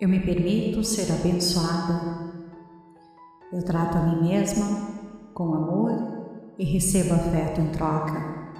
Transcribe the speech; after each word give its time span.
Eu 0.00 0.08
me 0.08 0.18
permito 0.18 0.82
ser 0.82 1.12
abençoada. 1.12 2.32
Eu 3.52 3.62
trato 3.62 3.98
a 3.98 4.00
mim 4.00 4.28
mesma 4.28 4.64
com 5.34 5.54
amor 5.54 5.92
e 6.58 6.64
recebo 6.64 7.12
afeto 7.12 7.60
em 7.60 7.70
troca. 7.70 8.54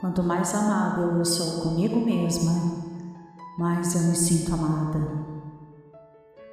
Quanto 0.00 0.22
mais 0.22 0.54
amável 0.54 1.18
eu 1.18 1.24
sou 1.26 1.60
comigo 1.62 2.00
mesma, 2.00 2.52
mais 3.58 3.94
eu 3.94 4.00
me 4.04 4.16
sinto 4.16 4.54
amada. 4.54 4.98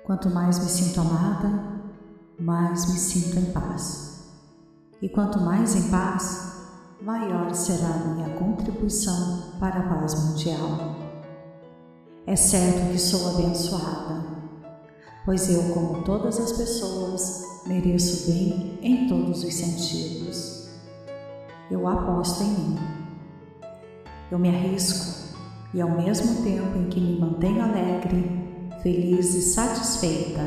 Quanto 0.04 0.30
mais 0.30 0.60
me 0.60 0.70
sinto 0.70 1.00
amada, 1.00 1.80
mais 2.38 2.92
me 2.92 3.00
sinto 3.00 3.40
em 3.40 3.54
paz. 3.54 4.34
E 5.02 5.08
quanto 5.08 5.40
mais 5.40 5.78
em 5.78 5.90
paz, 5.90 6.68
maior 7.02 7.54
será 7.54 7.88
a 7.88 8.08
minha 8.16 8.30
contribuição 8.32 9.58
para 9.62 9.80
a 9.80 9.96
paz 9.96 10.14
mundial. 10.26 11.05
É 12.28 12.36
certo 12.36 12.92
que 12.92 12.98
sou 12.98 13.36
abençoada, 13.36 14.26
pois 15.26 15.48
eu, 15.48 15.62
como 15.76 16.02
todas 16.02 16.40
as 16.40 16.54
pessoas, 16.54 17.44
mereço 17.68 18.32
bem 18.32 18.80
em 18.82 19.08
todos 19.08 19.44
os 19.44 19.54
sentidos. 19.54 20.70
Eu 21.70 21.88
aposto 21.88 22.42
em 22.42 22.48
mim. 22.48 22.80
Eu 24.32 24.40
me 24.40 24.50
arrisco 24.50 25.36
e, 25.72 25.80
ao 25.80 25.92
mesmo 25.92 26.44
tempo 26.44 26.76
em 26.80 26.90
que 26.90 27.00
me 27.00 27.20
mantenho 27.20 27.62
alegre, 27.62 28.28
feliz 28.82 29.36
e 29.36 29.42
satisfeita, 29.44 30.42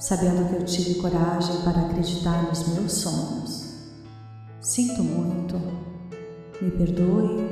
sabendo 0.00 0.48
que 0.48 0.56
eu 0.56 0.64
tive 0.64 0.96
coragem 0.96 1.62
para 1.62 1.82
acreditar 1.82 2.42
nos 2.48 2.66
meus 2.66 2.92
sonhos. 2.92 3.92
Sinto 4.60 5.04
muito, 5.04 5.54
me 6.60 6.72
perdoe, 6.72 7.46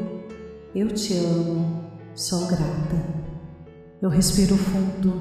eu 0.75 0.89
te 0.89 1.15
amo, 1.15 1.93
sou 2.13 2.49
grata. 2.49 3.20
Eu 4.03 4.09
respiro 4.09 4.57
fundo, 4.57 5.13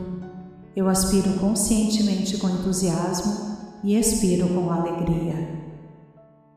eu 0.73 0.88
aspiro 0.88 1.33
conscientemente 1.33 2.38
com 2.38 2.49
entusiasmo 2.49 3.58
e 3.83 3.99
expiro 3.99 4.47
com 4.47 4.71
alegria. 4.71 5.36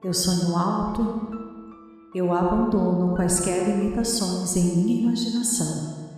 Eu 0.05 0.14
sonho 0.14 0.56
alto, 0.56 1.33
eu 2.14 2.33
abandono 2.33 3.17
quaisquer 3.17 3.67
limitações 3.67 4.55
em 4.55 4.77
minha 4.77 5.03
imaginação 5.03 6.11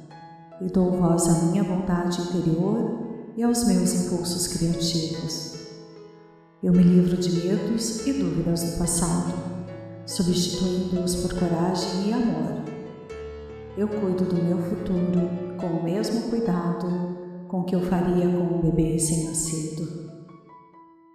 e 0.60 0.66
dou 0.66 0.90
voz 0.90 1.26
à 1.26 1.46
minha 1.46 1.64
vontade 1.64 2.20
interior 2.20 3.32
e 3.34 3.42
aos 3.42 3.66
meus 3.66 3.94
impulsos 3.94 4.46
criativos. 4.46 5.54
Eu 6.62 6.72
me 6.72 6.82
livro 6.82 7.16
de 7.16 7.32
medos 7.32 8.06
e 8.06 8.12
dúvidas 8.12 8.62
do 8.62 8.78
passado, 8.78 9.32
substituindo-os 10.04 11.16
por 11.16 11.32
coragem 11.32 12.08
e 12.08 12.12
amor. 12.12 12.62
Eu 13.78 13.88
cuido 13.88 14.26
do 14.26 14.34
meu 14.34 14.58
futuro 14.58 15.43
com 15.60 15.66
o 15.66 15.84
mesmo 15.84 16.30
cuidado 16.30 17.46
com 17.48 17.64
que 17.64 17.74
eu 17.74 17.80
faria 17.82 18.26
com 18.26 18.56
um 18.56 18.60
bebê 18.60 18.92
recém-nascido. 18.92 20.12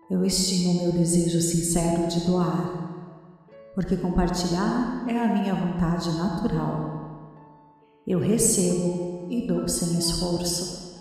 Eu 0.10 0.24
estimo 0.24 0.82
meu 0.82 0.92
desejo 0.92 1.42
sincero 1.42 2.08
de 2.08 2.22
doar, 2.22 3.52
porque 3.76 3.98
compartilhar 3.98 5.06
é 5.08 5.20
a 5.20 5.34
minha 5.34 5.54
vontade 5.54 6.10
natural. 6.12 7.60
Eu 8.08 8.20
recebo 8.20 9.28
e 9.30 9.46
dou 9.48 9.68
sem 9.68 10.00
esforço, 10.00 10.98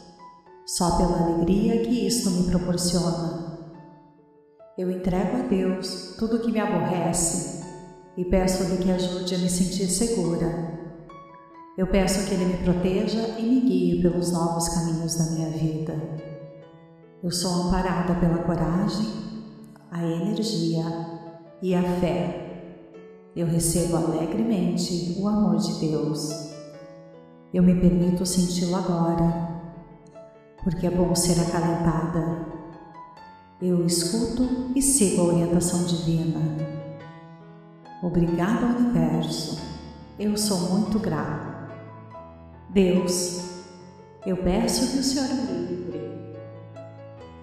só 0.66 0.96
pela 0.98 1.22
alegria 1.22 1.82
que 1.82 2.06
isto 2.06 2.30
me 2.30 2.50
proporciona. 2.50 3.58
Eu 4.76 4.90
entrego 4.90 5.38
a 5.38 5.42
Deus 5.42 6.16
tudo 6.18 6.36
o 6.36 6.40
que 6.40 6.52
me 6.52 6.60
aborrece 6.60 7.64
e 8.16 8.24
peço-lhe 8.24 8.78
que 8.78 8.90
ajude 8.90 9.34
a 9.34 9.38
me 9.38 9.48
sentir 9.48 9.86
segura 9.86 10.77
eu 11.78 11.86
peço 11.86 12.26
que 12.26 12.34
Ele 12.34 12.46
me 12.46 12.56
proteja 12.56 13.38
e 13.38 13.42
me 13.42 13.60
guie 13.60 14.02
pelos 14.02 14.32
novos 14.32 14.68
caminhos 14.68 15.14
da 15.14 15.30
minha 15.30 15.48
vida. 15.50 15.94
Eu 17.22 17.30
sou 17.30 17.68
amparada 17.68 18.16
pela 18.16 18.38
coragem, 18.38 19.06
a 19.88 20.04
energia 20.04 20.84
e 21.62 21.76
a 21.76 21.82
fé. 22.00 22.90
Eu 23.36 23.46
recebo 23.46 23.96
alegremente 23.96 25.20
o 25.20 25.28
amor 25.28 25.56
de 25.58 25.78
Deus. 25.78 26.50
Eu 27.54 27.62
me 27.62 27.80
permito 27.80 28.26
senti-lo 28.26 28.74
agora, 28.74 29.62
porque 30.64 30.84
é 30.84 30.90
bom 30.90 31.14
ser 31.14 31.40
acalentada. 31.40 32.44
Eu 33.62 33.86
escuto 33.86 34.72
e 34.74 34.82
sigo 34.82 35.20
a 35.20 35.24
orientação 35.26 35.84
divina. 35.84 36.40
Obrigada, 38.02 38.66
Universo. 38.66 39.60
Eu 40.18 40.36
sou 40.36 40.58
muito 40.70 40.98
grata. 40.98 41.57
Deus, 42.70 43.40
eu 44.26 44.36
peço 44.36 44.92
que 44.92 44.98
o 44.98 45.02
Senhor 45.02 45.28
me 45.28 45.66
livre 45.66 45.88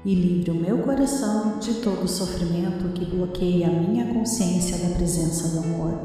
e 0.06 0.14
livre 0.14 0.52
o 0.52 0.56
meu 0.56 0.78
coração 0.84 1.58
de 1.58 1.74
todo 1.82 2.04
o 2.04 2.08
sofrimento 2.08 2.94
que 2.94 3.06
bloqueia 3.06 3.68
a 3.68 3.72
minha 3.72 4.14
consciência 4.14 4.88
da 4.88 4.94
presença 4.96 5.48
do 5.50 5.66
amor. 5.66 6.02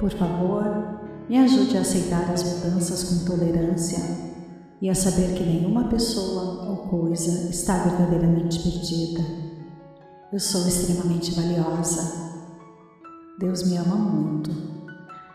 Por 0.00 0.10
favor, 0.10 0.98
me 1.28 1.36
ajude 1.36 1.76
a 1.76 1.82
aceitar 1.82 2.30
as 2.32 2.42
mudanças 2.42 3.04
com 3.04 3.26
tolerância 3.26 3.98
e 4.80 4.88
a 4.88 4.94
saber 4.94 5.34
que 5.34 5.44
nenhuma 5.44 5.88
pessoa 5.88 6.70
ou 6.70 6.88
coisa 6.88 7.50
está 7.50 7.84
verdadeiramente 7.84 8.60
perdida. 8.60 9.22
Eu 10.32 10.40
sou 10.40 10.66
extremamente 10.66 11.32
valiosa. 11.32 12.32
Deus 13.38 13.62
me 13.64 13.76
ama 13.76 13.96
muito, 13.96 14.50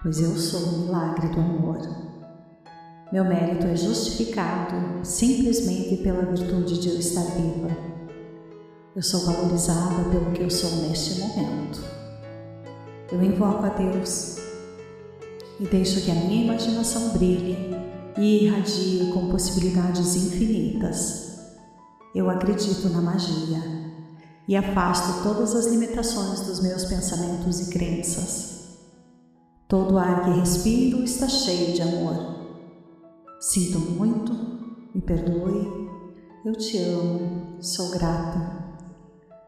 pois 0.02 0.20
eu 0.20 0.36
sou 0.36 0.62
o 0.62 0.80
milagre 0.80 1.30
do 1.30 1.40
amor. 1.40 2.11
Meu 3.12 3.26
mérito 3.26 3.68
é 3.68 3.76
justificado 3.76 4.74
simplesmente 5.04 5.98
pela 5.98 6.22
virtude 6.22 6.80
de 6.80 6.88
eu 6.88 6.98
estar 6.98 7.26
viva. 7.26 7.76
Eu 8.96 9.04
sou 9.04 9.26
valorizada 9.26 10.10
pelo 10.10 10.32
que 10.32 10.42
eu 10.42 10.50
sou 10.50 10.88
neste 10.88 11.20
momento. 11.20 11.84
Eu 13.12 13.22
invoco 13.22 13.66
a 13.66 13.70
Deus 13.70 14.38
e 15.60 15.66
deixo 15.66 16.00
que 16.06 16.10
a 16.10 16.16
minha 16.16 16.46
imaginação 16.46 17.10
brilhe 17.10 17.58
e 18.18 18.46
irradie 18.46 19.12
com 19.14 19.30
possibilidades 19.30 20.16
infinitas. 20.16 21.38
Eu 22.16 22.30
acredito 22.30 22.88
na 22.88 23.02
magia 23.02 23.62
e 24.48 24.56
afasto 24.56 25.22
todas 25.22 25.54
as 25.54 25.66
limitações 25.66 26.48
dos 26.48 26.62
meus 26.62 26.86
pensamentos 26.86 27.60
e 27.60 27.72
crenças. 27.72 28.78
Todo 29.68 29.98
ar 29.98 30.24
que 30.24 30.40
respiro 30.40 31.04
está 31.04 31.28
cheio 31.28 31.74
de 31.74 31.82
amor 31.82 32.41
Sinto 33.42 33.80
muito, 33.80 34.32
me 34.94 35.02
perdoe, 35.02 35.90
eu 36.46 36.54
te 36.54 36.78
amo, 36.78 37.58
sou 37.60 37.90
grata. 37.90 38.78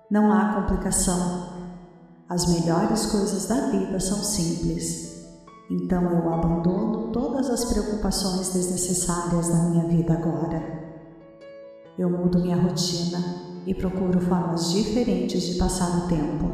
Não 0.10 0.32
há 0.32 0.56
complicação. 0.56 1.54
As 2.28 2.48
melhores 2.48 3.06
coisas 3.06 3.46
da 3.46 3.70
vida 3.70 4.00
são 4.00 4.18
simples. 4.18 5.28
Então 5.70 6.02
eu 6.10 6.34
abandono 6.34 7.12
todas 7.12 7.48
as 7.52 7.66
preocupações 7.66 8.52
desnecessárias 8.52 9.50
da 9.50 9.70
minha 9.70 9.88
vida 9.88 10.14
agora. 10.14 10.60
Eu 11.96 12.10
mudo 12.10 12.40
minha 12.40 12.60
rotina 12.60 13.24
e 13.68 13.76
procuro 13.76 14.20
formas 14.22 14.72
diferentes 14.72 15.44
de 15.44 15.60
passar 15.60 16.00
o 16.00 16.08
tempo. 16.08 16.52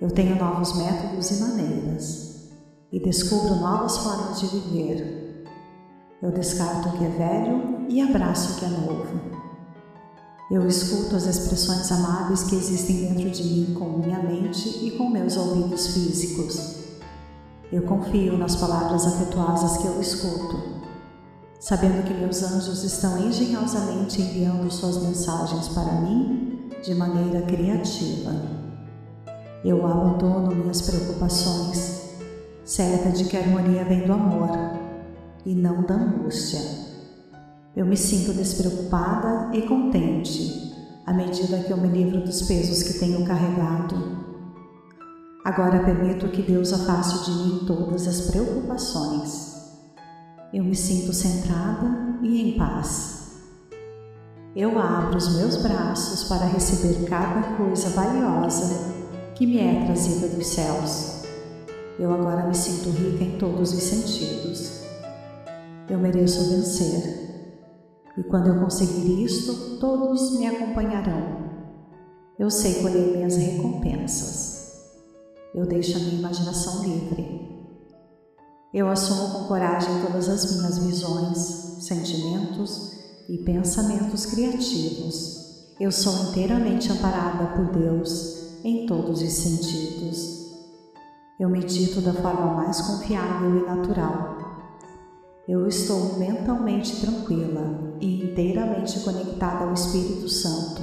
Eu 0.00 0.12
tenho 0.12 0.36
novos 0.36 0.78
métodos 0.78 1.28
e 1.32 1.40
maneiras 1.42 2.52
e 2.92 3.00
descubro 3.00 3.56
novas 3.56 3.98
formas 3.98 4.38
de 4.38 4.46
viver 4.46 5.23
eu 6.24 6.32
descarto 6.32 6.88
o 6.88 6.92
que 6.92 7.04
é 7.04 7.08
velho 7.08 7.84
e 7.86 8.00
abraço 8.00 8.52
o 8.52 8.56
que 8.56 8.64
é 8.64 8.68
novo. 8.68 9.20
Eu 10.50 10.66
escuto 10.66 11.16
as 11.16 11.26
expressões 11.26 11.92
amáveis 11.92 12.44
que 12.44 12.56
existem 12.56 13.08
dentro 13.08 13.28
de 13.28 13.44
mim 13.44 13.74
com 13.74 13.98
minha 13.98 14.22
mente 14.22 14.86
e 14.86 14.92
com 14.92 15.10
meus 15.10 15.36
ouvidos 15.36 15.88
físicos. 15.88 16.76
Eu 17.70 17.82
confio 17.82 18.38
nas 18.38 18.56
palavras 18.56 19.06
afetuosas 19.06 19.76
que 19.76 19.86
eu 19.86 20.00
escuto, 20.00 20.62
sabendo 21.60 22.02
que 22.04 22.14
meus 22.14 22.42
anjos 22.42 22.82
estão 22.84 23.18
engenhosamente 23.18 24.22
enviando 24.22 24.70
suas 24.70 25.02
mensagens 25.02 25.68
para 25.68 26.00
mim 26.00 26.70
de 26.82 26.94
maneira 26.94 27.42
criativa. 27.42 28.32
Eu 29.62 29.86
abandono 29.86 30.54
minhas 30.54 30.80
preocupações, 30.80 32.14
certa 32.64 33.10
de 33.10 33.24
que 33.24 33.36
a 33.36 33.40
harmonia 33.40 33.84
vem 33.84 34.06
do 34.06 34.12
amor 34.14 34.83
e 35.44 35.54
não 35.54 35.82
da 35.82 35.94
angústia. 35.94 36.60
Eu 37.76 37.86
me 37.86 37.96
sinto 37.96 38.32
despreocupada 38.32 39.56
e 39.56 39.62
contente 39.62 40.72
à 41.06 41.12
medida 41.12 41.58
que 41.58 41.70
eu 41.70 41.76
me 41.76 41.88
livro 41.88 42.20
dos 42.20 42.42
pesos 42.42 42.82
que 42.82 42.98
tenho 42.98 43.24
carregado. 43.26 44.24
Agora 45.44 45.84
permito 45.84 46.28
que 46.28 46.42
Deus 46.42 46.72
afaste 46.72 47.30
de 47.30 47.36
mim 47.36 47.64
todas 47.66 48.06
as 48.08 48.22
preocupações. 48.22 49.54
Eu 50.52 50.64
me 50.64 50.74
sinto 50.74 51.12
centrada 51.12 52.18
e 52.22 52.40
em 52.40 52.56
paz. 52.56 53.14
Eu 54.56 54.78
abro 54.78 55.18
os 55.18 55.36
meus 55.36 55.56
braços 55.56 56.28
para 56.28 56.46
receber 56.46 57.04
cada 57.06 57.56
coisa 57.56 57.90
valiosa 57.90 58.94
que 59.34 59.46
me 59.46 59.58
é 59.58 59.84
trazida 59.84 60.28
dos 60.28 60.46
céus. 60.46 61.24
Eu 61.98 62.14
agora 62.14 62.46
me 62.46 62.54
sinto 62.54 62.88
rica 62.90 63.24
em 63.24 63.36
todos 63.36 63.72
os 63.72 63.82
sentidos. 63.82 64.73
Eu 65.88 65.98
mereço 65.98 66.50
vencer. 66.50 67.24
E 68.16 68.22
quando 68.22 68.48
eu 68.48 68.60
conseguir 68.60 69.24
isto, 69.24 69.78
todos 69.78 70.38
me 70.38 70.46
acompanharão. 70.46 71.44
Eu 72.38 72.50
sei 72.50 72.82
colher 72.82 73.16
minhas 73.16 73.36
recompensas. 73.36 74.54
Eu 75.54 75.66
deixo 75.66 75.96
a 75.96 76.00
minha 76.00 76.18
imaginação 76.18 76.82
livre. 76.82 77.44
Eu 78.72 78.88
assumo 78.88 79.32
com 79.32 79.44
coragem 79.46 80.02
todas 80.04 80.28
as 80.28 80.56
minhas 80.56 80.78
visões, 80.78 81.38
sentimentos 81.80 82.92
e 83.28 83.38
pensamentos 83.38 84.26
criativos. 84.26 85.74
Eu 85.78 85.92
sou 85.92 86.30
inteiramente 86.30 86.90
amparada 86.90 87.54
por 87.56 87.66
Deus 87.78 88.62
em 88.64 88.86
todos 88.86 89.22
os 89.22 89.32
sentidos. 89.32 90.44
Eu 91.38 91.48
medito 91.48 92.00
da 92.00 92.12
forma 92.12 92.54
mais 92.54 92.80
confiável 92.80 93.58
e 93.58 93.66
natural. 93.66 94.43
Eu 95.46 95.66
estou 95.66 96.18
mentalmente 96.18 97.02
tranquila 97.02 97.98
e 98.00 98.24
inteiramente 98.24 99.00
conectada 99.00 99.66
ao 99.66 99.74
Espírito 99.74 100.26
Santo. 100.26 100.80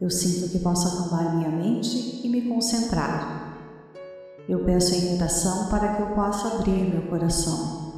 Eu 0.00 0.08
sinto 0.08 0.50
que 0.50 0.60
posso 0.60 0.88
acalmar 0.88 1.36
minha 1.36 1.50
mente 1.50 2.22
e 2.24 2.28
me 2.30 2.48
concentrar. 2.48 3.58
Eu 4.48 4.64
peço 4.64 4.94
a 4.94 4.96
imitação 4.96 5.68
para 5.68 5.94
que 5.94 6.02
eu 6.02 6.06
possa 6.14 6.56
abrir 6.56 6.90
meu 6.90 7.02
coração. 7.10 7.92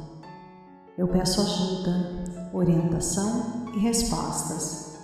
Eu 0.97 1.07
peço 1.07 1.39
ajuda, 1.39 2.25
orientação 2.51 3.71
e 3.73 3.79
respostas. 3.79 4.97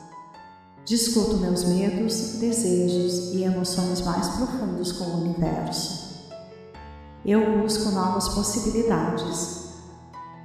Discuto 0.83 1.38
meus 1.38 1.63
medos, 1.63 2.33
desejos 2.33 3.33
e 3.33 3.44
emoções 3.44 4.01
mais 4.01 4.27
profundos 4.27 4.91
com 4.91 5.06
o 5.06 5.21
universo. 5.21 6.27
Eu 7.25 7.61
busco 7.61 7.91
novas 7.91 8.27
possibilidades. 8.27 9.69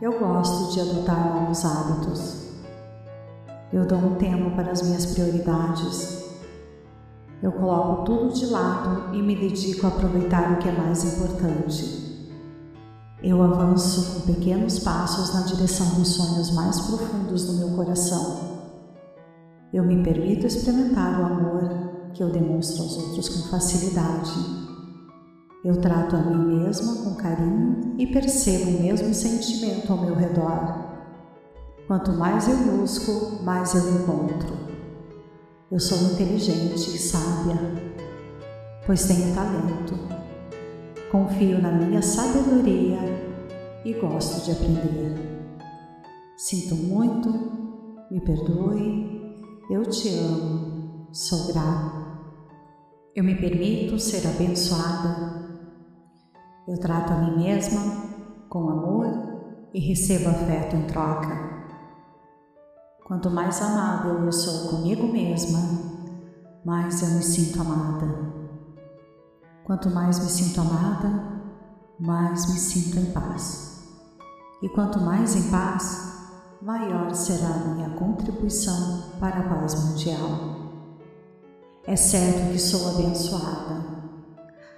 Eu 0.01 0.19
gosto 0.19 0.73
de 0.73 0.81
adotar 0.81 1.35
novos 1.35 1.65
hábitos. 1.65 2.45
Eu 3.73 3.87
dou 3.87 3.99
um 3.99 4.15
tempo 4.17 4.51
para 4.57 4.71
as 4.71 4.83
minhas 4.83 5.07
prioridades 5.07 6.25
eu 7.45 7.53
coloco 7.53 8.05
tudo 8.05 8.33
de 8.33 8.47
lado 8.47 9.15
e 9.15 9.21
me 9.21 9.37
dedico 9.37 9.85
a 9.85 9.91
aproveitar 9.91 10.53
o 10.53 10.57
que 10.57 10.67
é 10.67 10.73
mais 10.73 11.05
importante. 11.05 12.33
Eu 13.23 13.43
avanço 13.43 14.15
com 14.15 14.33
pequenos 14.33 14.79
passos 14.79 15.35
na 15.35 15.43
direção 15.43 15.91
dos 15.91 16.09
sonhos 16.09 16.53
mais 16.53 16.81
profundos 16.81 17.45
do 17.45 17.53
meu 17.53 17.77
coração. 17.77 18.63
Eu 19.75 19.85
me 19.85 20.03
permito 20.03 20.47
experimentar 20.47 21.21
o 21.21 21.27
amor 21.27 22.11
que 22.15 22.23
eu 22.23 22.31
demonstro 22.31 22.83
aos 22.83 22.97
outros 22.97 23.29
com 23.29 23.49
facilidade. 23.51 24.64
Eu 25.65 25.81
trato 25.81 26.15
a 26.15 26.21
mim 26.21 26.63
mesma 26.63 26.95
com 26.97 27.15
carinho 27.15 27.95
e 27.97 28.07
percebo 28.07 28.71
o 28.71 28.83
mesmo 28.83 29.15
sentimento 29.15 29.91
ao 29.91 29.99
meu 29.99 30.15
redor. 30.15 30.93
Quanto 31.87 32.13
mais 32.13 32.47
eu 32.47 32.57
busco, 32.57 33.43
mais 33.43 33.75
eu 33.75 33.81
encontro. 33.95 34.55
Eu 35.73 35.81
sou 35.81 36.13
inteligente 36.13 36.95
e 36.95 36.99
sábia, 36.99 37.57
pois 38.85 39.07
tenho 39.07 39.35
talento. 39.35 39.95
Confio 41.11 41.63
na 41.63 41.73
minha 41.73 42.03
sabedoria 42.03 42.99
e 43.87 43.95
gosto 43.95 44.45
de 44.45 44.53
aprender. 44.53 45.15
Sinto 46.37 46.75
muito, 46.75 47.31
me 48.11 48.21
perdoe, 48.21 49.41
eu 49.71 49.83
te 49.87 50.11
amo, 50.11 51.09
sou 51.11 51.47
grata. 51.47 52.05
Eu 53.17 53.25
me 53.25 53.35
permito 53.35 53.99
ser 53.99 54.27
abençoada. 54.27 55.34
Eu 56.67 56.81
trato 56.81 57.13
a 57.13 57.17
mim 57.17 57.45
mesma 57.45 57.79
com 58.49 58.71
amor 58.71 59.07
e 59.75 59.79
recebo 59.79 60.31
afeto 60.31 60.75
em 60.75 60.87
troca. 60.87 61.55
Quanto 63.07 63.31
mais 63.31 63.61
amável 63.61 64.25
eu 64.25 64.33
sou 64.33 64.71
comigo 64.71 65.07
mesma, 65.07 65.59
mais 66.65 67.03
eu 67.03 67.09
me 67.11 67.23
sinto 67.23 67.61
amada. 67.61 68.07
Quanto 69.65 69.91
mais 69.91 70.19
me 70.21 70.31
sinto 70.31 70.63
amada, 70.63 71.43
mais 72.01 72.51
me 72.51 72.59
sinto 72.59 72.99
em 72.99 73.13
paz. 73.13 73.85
E 74.63 74.69
quanto 74.71 74.99
mais 74.99 75.37
em 75.37 75.51
paz, 75.51 76.15
maior 76.63 77.15
será 77.15 77.49
a 77.49 77.75
minha 77.75 77.91
contribuição 77.91 79.19
para 79.21 79.41
a 79.41 79.49
paz 79.51 79.75
mundial. 79.85 80.55
É 81.87 81.95
certo 81.95 82.51
que 82.51 82.59
sou 82.59 82.89
abençoada, 82.89 83.94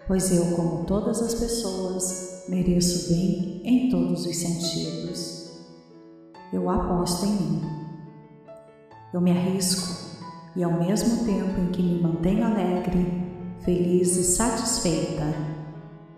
pois 0.07 0.31
eu, 0.33 0.57
como 0.57 0.85
todas 0.85 1.21
as 1.23 1.35
pessoas, 1.35 2.45
mereço 2.49 3.13
bem 3.13 3.63
em 3.65 3.91
todos 3.91 4.27
os 4.27 4.37
sentidos. 4.37 5.51
Eu 6.53 6.71
aposto 6.71 7.27
em 7.27 7.31
mim 7.31 7.87
eu 9.17 9.21
me 9.23 9.31
arrisco 9.31 10.21
e, 10.55 10.63
ao 10.63 10.73
mesmo 10.73 11.25
tempo 11.25 11.59
em 11.59 11.71
que 11.71 11.83
me 11.83 12.03
mantenho 12.03 12.45
alegre, 12.45 13.25
feliz 13.61 14.15
e 14.17 14.25
satisfeita, 14.25 15.35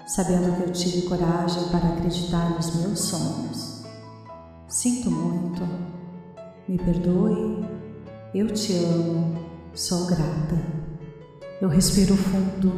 sabendo 0.05 0.57
que 0.57 0.69
eu 0.69 0.73
tive 0.73 1.03
coragem 1.03 1.69
para 1.69 1.91
acreditar 1.91 2.51
nos 2.51 2.75
meus 2.75 2.99
sonhos. 2.99 3.85
Sinto 4.67 5.13
muito, 5.13 5.63
me 6.67 6.77
perdoe, 6.77 7.65
eu 8.35 8.49
te 8.49 8.75
amo, 8.85 9.39
sou 9.75 10.07
grata. 10.07 10.61
Eu 11.61 11.69
respiro 11.69 12.17
fundo, 12.17 12.73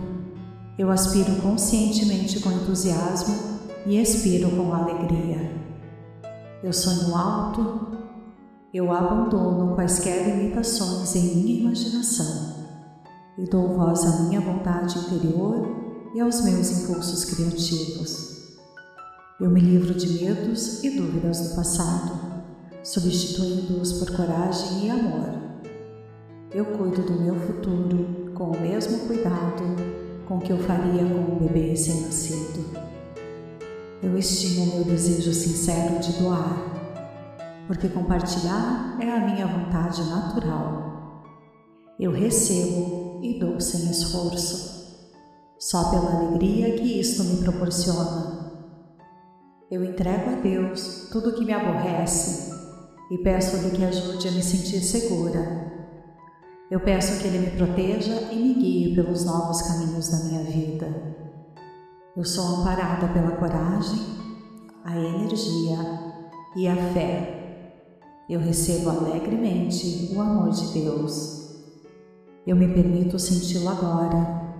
eu 0.80 0.90
aspiro 0.90 1.36
conscientemente 1.42 2.40
com 2.40 2.50
entusiasmo 2.50 3.36
e 3.84 4.00
expiro 4.00 4.50
com 4.50 4.72
alegria. 4.72 5.52
Eu 6.64 6.72
sonho 6.72 7.14
alto 7.14 7.98
eu 8.72 8.90
abandono 8.90 9.74
quaisquer 9.74 10.26
limitações 10.26 11.14
em 11.16 11.36
minha 11.36 11.60
imaginação 11.60 12.54
e 13.36 13.44
dou 13.44 13.76
voz 13.76 14.04
à 14.04 14.22
minha 14.22 14.40
vontade 14.40 14.98
interior 14.98 15.68
e 16.14 16.20
aos 16.20 16.42
meus 16.44 16.70
impulsos 16.70 17.26
criativos. 17.26 18.56
Eu 19.38 19.50
me 19.50 19.60
livro 19.60 19.92
de 19.92 20.08
medos 20.24 20.82
e 20.82 20.96
dúvidas 20.96 21.40
do 21.40 21.56
passado, 21.56 22.12
substituindo-os 22.82 23.92
por 23.94 24.16
coragem 24.16 24.86
e 24.86 24.90
amor. 24.90 25.28
Eu 26.50 26.64
cuido 26.64 27.02
do 27.02 27.20
meu 27.20 27.34
futuro 27.38 28.32
com 28.34 28.52
o 28.52 28.60
mesmo 28.60 29.06
cuidado 29.06 29.99
com 30.30 30.38
que 30.38 30.52
eu 30.52 30.58
faria 30.58 31.04
com 31.04 31.32
um 31.32 31.38
bebê 31.40 31.70
recém-nascido. 31.70 32.64
Eu 34.00 34.16
estimo 34.16 34.76
meu 34.76 34.84
desejo 34.84 35.34
sincero 35.34 35.98
de 35.98 36.12
doar 36.22 36.70
porque 37.66 37.88
compartilhar 37.88 38.96
é 39.00 39.10
a 39.10 39.26
minha 39.26 39.44
vontade 39.44 40.00
natural. 40.04 41.24
Eu 41.98 42.12
recebo 42.12 43.18
e 43.24 43.40
dou 43.40 43.60
sem 43.60 43.90
esforço, 43.90 45.10
só 45.58 45.90
pela 45.90 46.20
alegria 46.20 46.76
que 46.76 47.00
isto 47.00 47.24
me 47.24 47.42
proporciona. 47.42 48.52
Eu 49.68 49.84
entrego 49.84 50.30
a 50.30 50.34
Deus 50.36 51.08
tudo 51.10 51.30
o 51.30 51.34
que 51.34 51.44
me 51.44 51.52
aborrece 51.52 52.54
e 53.10 53.18
peço-lhe 53.18 53.70
que 53.70 53.84
ajude 53.84 54.28
a 54.28 54.30
me 54.30 54.42
sentir 54.44 54.80
segura. 54.80 55.69
Eu 56.70 56.80
peço 56.80 57.20
que 57.20 57.28
Ele 57.28 57.38
me 57.38 57.50
proteja 57.56 58.32
e 58.32 58.36
me 58.36 58.54
guie 58.54 58.94
pelos 58.94 59.24
novos 59.24 59.62
caminhos 59.62 60.08
da 60.08 60.18
minha 60.24 60.44
vida. 60.44 60.86
Eu 62.16 62.24
sou 62.24 62.60
amparada 62.60 63.08
pela 63.08 63.32
coragem, 63.32 64.00
a 64.84 64.96
energia 64.96 65.78
e 66.56 66.68
a 66.68 66.76
fé 66.92 67.40
eu 68.30 68.38
recebo 68.38 68.90
alegremente 68.90 70.14
o 70.14 70.20
amor 70.20 70.50
de 70.50 70.72
Deus. 70.72 71.50
Eu 72.46 72.54
me 72.54 72.72
permito 72.72 73.18
senti-lo 73.18 73.68
agora, 73.68 74.54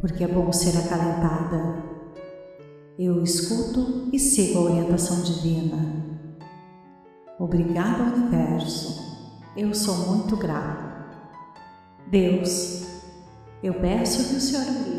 porque 0.00 0.24
é 0.24 0.26
bom 0.26 0.50
ser 0.52 0.76
acalentada. 0.78 1.84
Eu 2.98 3.22
escuto 3.22 4.08
e 4.12 4.18
sigo 4.18 4.58
a 4.58 4.62
orientação 4.62 5.22
divina. 5.22 5.78
Obrigado, 7.38 8.16
Universo. 8.16 9.00
Eu 9.56 9.72
sou 9.72 9.94
muito 10.08 10.36
grato. 10.36 10.93
Deus, 12.06 12.84
eu 13.62 13.74
peço 13.74 14.28
que 14.28 14.36
o 14.36 14.40
Senhor 14.40 14.64
me 14.64 14.94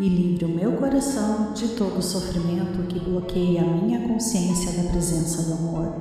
e 0.00 0.08
livre 0.08 0.44
o 0.44 0.48
meu 0.48 0.72
coração 0.76 1.52
de 1.52 1.68
todo 1.68 1.98
o 1.98 2.02
sofrimento 2.02 2.86
que 2.86 3.00
bloqueia 3.00 3.62
a 3.62 3.66
minha 3.66 4.06
consciência 4.06 4.80
da 4.80 4.88
presença 4.90 5.42
do 5.42 5.54
amor. 5.54 5.96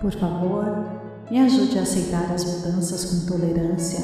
Por 0.00 0.12
favor, 0.12 0.64
me 1.30 1.38
ajude 1.40 1.78
a 1.78 1.82
aceitar 1.82 2.32
as 2.32 2.44
mudanças 2.44 3.04
com 3.04 3.26
tolerância 3.26 4.02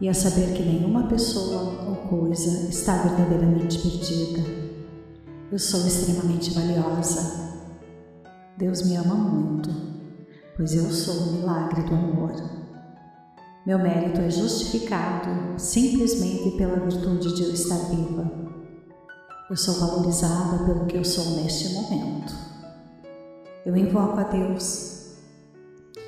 e 0.00 0.08
a 0.08 0.14
saber 0.14 0.52
que 0.54 0.62
nenhuma 0.62 1.08
pessoa 1.08 1.88
ou 1.88 1.96
coisa 2.08 2.68
está 2.68 2.98
verdadeiramente 2.98 3.78
perdida. 3.78 4.42
Eu 5.50 5.58
sou 5.58 5.84
extremamente 5.86 6.50
valiosa. 6.52 7.52
Deus 8.56 8.82
me 8.82 8.94
ama 8.94 9.14
muito, 9.14 9.70
pois 10.56 10.72
eu 10.74 10.88
sou 10.92 11.14
o 11.14 11.32
milagre 11.32 11.82
do 11.82 11.94
amor. 11.94 12.63
Meu 13.66 13.78
mérito 13.78 14.20
é 14.20 14.28
justificado 14.28 15.58
simplesmente 15.58 16.50
pela 16.58 16.80
virtude 16.80 17.34
de 17.34 17.44
eu 17.44 17.50
estar 17.50 17.78
viva. 17.88 18.30
Eu 19.48 19.56
sou 19.56 19.74
valorizada 19.80 20.64
pelo 20.66 20.84
que 20.84 20.98
eu 20.98 21.04
sou 21.04 21.42
neste 21.42 21.70
momento. 21.70 22.34
eu 23.64 23.74
invoco 23.74 24.20
a 24.20 24.24
Deus 24.24 25.14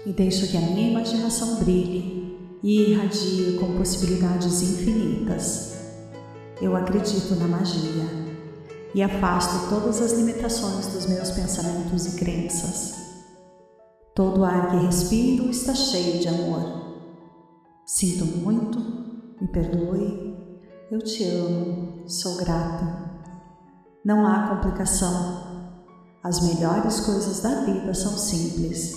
e 0.05 0.13
deixo 0.13 0.49
que 0.49 0.59
a 0.59 0.61
minha 0.61 0.91
imaginação 0.91 1.57
brilhe 1.57 2.37
e 2.63 2.91
irradie 2.91 3.57
com 3.59 3.75
possibilidades 3.79 4.61
infinitas. 4.61 5.77
Eu 6.61 6.77
acredito 6.77 7.37
na 7.37 7.49
magia 7.49 8.05
e 8.95 9.03
afasto 9.03 9.71
todas 9.71 10.03
as 10.03 10.13
limitações 10.13 10.89
dos 10.89 11.07
meus 11.07 11.31
pensamentos 11.31 12.05
e 12.05 12.19
crenças. 12.19 12.97
Todo 14.15 14.45
ar 14.45 14.71
que 14.71 14.85
respiro 14.85 15.49
está 15.49 15.75
cheio 15.75 16.21
de 16.21 16.29
amor. 16.29 16.86
Sinto 17.87 18.25
muito, 18.39 18.81
me 19.41 19.47
perdoe, 19.47 20.37
eu 20.91 20.99
te 20.99 21.23
amo, 21.23 22.03
sou 22.09 22.37
grata. 22.37 23.13
Não 24.05 24.27
há 24.27 24.49
complicação, 24.49 25.71
as 26.21 26.41
melhores 26.41 26.99
coisas 26.99 27.43
da 27.43 27.65
vida 27.65 27.95
são 27.95 28.11
simples. 28.19 28.93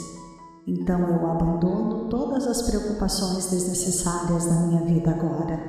Então 0.65 1.01
eu 1.01 1.29
abandono 1.29 2.09
todas 2.09 2.47
as 2.47 2.63
preocupações 2.63 3.51
desnecessárias 3.51 4.47
da 4.47 4.55
minha 4.61 4.83
vida 4.83 5.11
agora. 5.11 5.59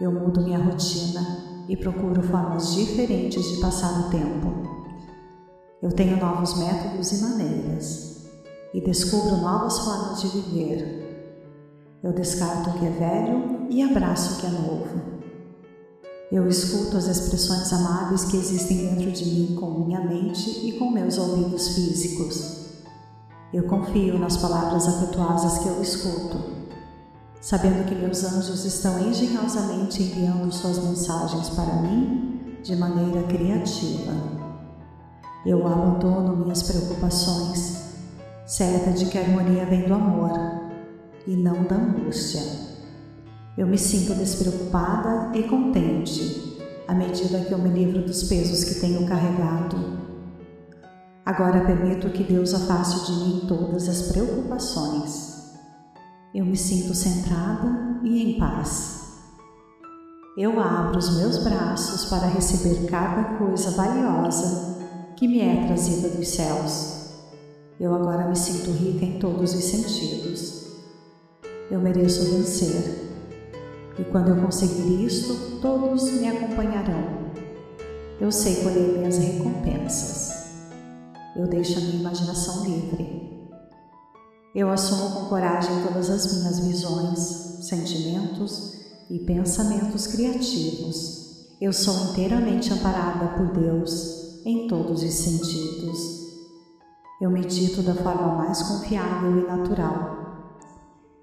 Eu 0.00 0.10
mudo 0.10 0.42
minha 0.42 0.58
rotina 0.58 1.24
e 1.68 1.76
procuro 1.76 2.20
formas 2.24 2.74
diferentes 2.74 3.44
de 3.52 3.60
passar 3.60 4.00
o 4.00 4.10
tempo. 4.10 4.52
Eu 5.80 5.92
tenho 5.92 6.16
novos 6.16 6.58
métodos 6.58 7.12
e 7.12 7.22
maneiras 7.22 8.26
e 8.74 8.80
descubro 8.80 9.36
novas 9.36 9.78
formas 9.78 10.20
de 10.20 10.26
viver. 10.26 11.03
Eu 12.04 12.12
descarto 12.12 12.68
o 12.68 12.72
que 12.74 12.84
é 12.84 12.90
velho 12.90 13.66
e 13.70 13.82
abraço 13.82 14.34
o 14.34 14.36
que 14.36 14.46
é 14.46 14.50
novo. 14.50 15.00
Eu 16.30 16.46
escuto 16.46 16.98
as 16.98 17.06
expressões 17.06 17.72
amáveis 17.72 18.24
que 18.24 18.36
existem 18.36 18.88
dentro 18.88 19.10
de 19.10 19.24
mim 19.24 19.56
com 19.58 19.70
minha 19.70 20.00
mente 20.00 20.68
e 20.68 20.78
com 20.78 20.90
meus 20.90 21.16
ouvidos 21.16 21.68
físicos. 21.68 22.74
Eu 23.54 23.64
confio 23.64 24.18
nas 24.18 24.36
palavras 24.36 24.86
afetuosas 24.86 25.56
que 25.60 25.66
eu 25.66 25.80
escuto, 25.80 26.44
sabendo 27.40 27.86
que 27.88 27.94
meus 27.94 28.22
anjos 28.22 28.66
estão 28.66 28.98
engenhosamente 29.08 30.02
enviando 30.02 30.52
suas 30.52 30.76
mensagens 30.84 31.48
para 31.48 31.80
mim 31.80 32.58
de 32.62 32.76
maneira 32.76 33.22
criativa. 33.22 34.12
Eu 35.46 35.66
abandono 35.66 36.36
minhas 36.36 36.64
preocupações, 36.64 37.94
certa 38.44 38.90
de 38.90 39.06
que 39.06 39.16
a 39.16 39.22
harmonia 39.22 39.64
vem 39.64 39.88
do 39.88 39.94
amor 39.94 40.63
e 41.26 41.36
não 41.36 41.64
da 41.64 41.76
angústia. 41.76 42.40
Eu 43.56 43.66
me 43.66 43.78
sinto 43.78 44.14
despreocupada 44.14 45.36
e 45.36 45.44
contente 45.44 46.58
à 46.86 46.94
medida 46.94 47.40
que 47.40 47.52
eu 47.52 47.58
me 47.58 47.70
livro 47.70 48.02
dos 48.02 48.24
pesos 48.24 48.64
que 48.64 48.80
tenho 48.80 49.06
carregado. 49.06 49.76
Agora 51.24 51.64
permito 51.64 52.10
que 52.10 52.22
Deus 52.22 52.52
afaste 52.52 53.12
de 53.12 53.18
mim 53.18 53.44
todas 53.48 53.88
as 53.88 54.02
preocupações. 54.12 55.52
Eu 56.34 56.44
me 56.44 56.56
sinto 56.56 56.94
centrada 56.94 58.00
e 58.02 58.22
em 58.22 58.38
paz. 58.38 59.04
Eu 60.36 60.60
abro 60.60 60.98
os 60.98 61.16
meus 61.16 61.38
braços 61.38 62.10
para 62.10 62.26
receber 62.26 62.86
cada 62.86 63.38
coisa 63.38 63.70
valiosa 63.70 64.74
que 65.16 65.28
me 65.28 65.40
é 65.40 65.64
trazida 65.66 66.08
dos 66.08 66.28
céus. 66.28 67.04
Eu 67.78 67.94
agora 67.94 68.28
me 68.28 68.36
sinto 68.36 68.72
rica 68.72 69.04
em 69.04 69.18
todos 69.18 69.54
os 69.54 69.64
sentidos. 69.64 70.63
Eu 71.70 71.80
mereço 71.80 72.30
vencer 72.30 73.04
e 73.98 74.04
quando 74.04 74.30
eu 74.30 74.36
conseguir 74.42 75.04
isto, 75.04 75.60
todos 75.60 76.10
me 76.10 76.28
acompanharão. 76.28 77.32
Eu 78.20 78.30
sei 78.32 78.56
colher 78.56 78.98
minhas 78.98 79.18
recompensas. 79.18 80.32
Eu 81.36 81.46
deixo 81.46 81.78
a 81.78 81.80
minha 81.80 82.00
imaginação 82.00 82.64
livre. 82.64 83.50
Eu 84.54 84.68
assumo 84.70 85.14
com 85.14 85.28
coragem 85.28 85.82
todas 85.86 86.10
as 86.10 86.32
minhas 86.32 86.58
visões, 86.60 87.18
sentimentos 87.68 88.74
e 89.08 89.20
pensamentos 89.20 90.08
criativos. 90.08 91.54
Eu 91.60 91.72
sou 91.72 92.10
inteiramente 92.10 92.72
amparada 92.72 93.36
por 93.36 93.52
Deus 93.52 94.42
em 94.44 94.66
todos 94.66 95.02
os 95.02 95.14
sentidos. 95.14 95.98
Eu 97.20 97.30
medito 97.30 97.80
da 97.82 97.94
forma 97.94 98.34
mais 98.34 98.60
confiável 98.62 99.38
e 99.38 99.46
natural 99.46 100.23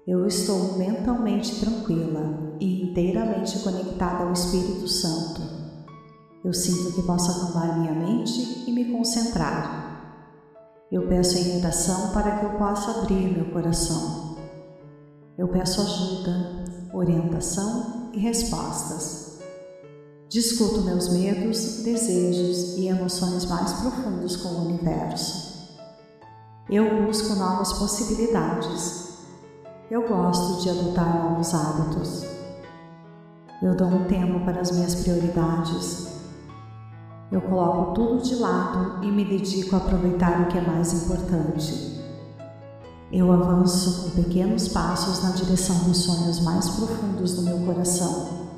eu 0.06 0.26
estou 0.26 0.76
mentalmente 0.76 1.60
tranquila 1.60 2.56
e 2.58 2.90
inteiramente 2.90 3.60
conectada 3.60 4.24
ao 4.24 4.32
Espírito 4.32 4.88
Santo. 4.88 5.40
Eu 6.44 6.52
sinto 6.52 6.92
que 6.92 7.02
posso 7.02 7.30
acalmar 7.30 7.78
minha 7.78 7.94
mente 7.94 8.64
e 8.66 8.72
me 8.72 8.90
concentrar. 8.90 9.80
Eu 10.90 11.06
peço 11.06 11.38
a 11.38 11.40
imitação 11.40 12.10
para 12.10 12.38
que 12.38 12.46
eu 12.46 12.58
possa 12.58 12.90
abrir 12.98 13.32
meu 13.32 13.52
coração. 13.52 14.36
Eu 15.38 15.46
peço 15.48 15.80
ajuda, 15.80 16.64
orientação 16.92 18.10
e 18.12 18.18
respostas. 18.18 19.38
Discuto 20.28 20.82
meus 20.82 21.10
medos, 21.10 21.84
desejos 21.84 22.76
e 22.76 22.88
emoções 22.88 23.44
mais 23.44 23.72
profundos 23.74 24.34
com 24.36 24.48
o 24.48 24.64
universo. 24.66 25.70
Eu 26.68 27.04
busco 27.04 27.34
novas 27.36 27.72
possibilidades 27.74 29.11
eu 29.92 30.08
gosto 30.08 30.62
de 30.62 30.70
adotar 30.70 31.22
novos 31.22 31.52
hábitos. 31.52 32.24
Eu 33.62 33.76
dou 33.76 33.88
um 33.88 34.04
tempo 34.04 34.40
para 34.40 34.62
as 34.62 34.70
minhas 34.70 34.94
prioridades. 34.94 36.18
Eu 37.30 37.42
coloco 37.42 37.92
tudo 37.92 38.22
de 38.22 38.36
lado 38.36 39.04
e 39.04 39.12
me 39.12 39.22
dedico 39.22 39.76
a 39.76 39.78
aproveitar 39.80 40.40
o 40.40 40.46
que 40.46 40.56
é 40.56 40.62
mais 40.62 40.94
importante. 40.94 42.00
Eu 43.12 43.30
avanço 43.30 44.04
com 44.04 44.22
pequenos 44.22 44.66
passos 44.68 45.22
na 45.24 45.32
direção 45.32 45.76
dos 45.80 45.98
sonhos 45.98 46.40
mais 46.40 46.70
profundos 46.70 47.34
do 47.34 47.42
meu 47.42 47.58
coração. 47.58 48.48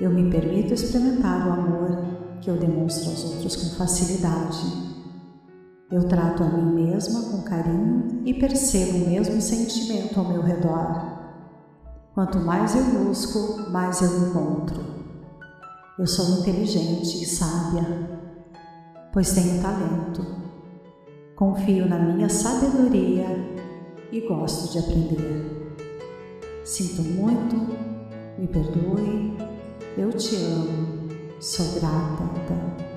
Eu 0.00 0.10
me 0.10 0.30
permito 0.30 0.74
experimentar 0.74 1.48
o 1.48 1.52
amor 1.54 2.04
que 2.40 2.48
eu 2.48 2.56
demonstro 2.56 3.10
aos 3.10 3.24
outros 3.24 3.56
com 3.56 3.74
facilidade 3.74 4.99
eu 5.90 6.04
trato 6.04 6.44
a 6.44 6.46
mim 6.46 6.84
mesma 6.84 7.20
com 7.22 7.42
carinho 7.42 8.22
e 8.24 8.32
percebo 8.32 8.98
o 8.98 9.08
mesmo 9.08 9.40
sentimento 9.40 10.20
ao 10.20 10.28
meu 10.28 10.40
redor. 10.40 11.18
Quanto 12.14 12.38
mais 12.38 12.76
eu 12.76 12.84
busco, 12.84 13.70
mais 13.70 14.00
eu 14.00 14.28
encontro. 14.28 14.84
Eu 15.98 16.06
sou 16.06 16.40
inteligente 16.40 17.22
e 17.22 17.26
sábia, 17.26 17.84
pois 19.12 19.32
tenho 19.32 19.60
talento. 19.60 20.24
Confio 21.34 21.88
na 21.88 21.98
minha 21.98 22.28
sabedoria 22.28 23.26
e 24.12 24.20
gosto 24.28 24.72
de 24.72 24.78
aprender. 24.78 25.76
Sinto 26.64 27.02
muito, 27.02 27.56
me 28.38 28.46
perdoe, 28.46 29.36
eu 29.98 30.12
te 30.12 30.36
amo, 30.36 31.08
sou 31.40 31.80
grata. 31.80 32.89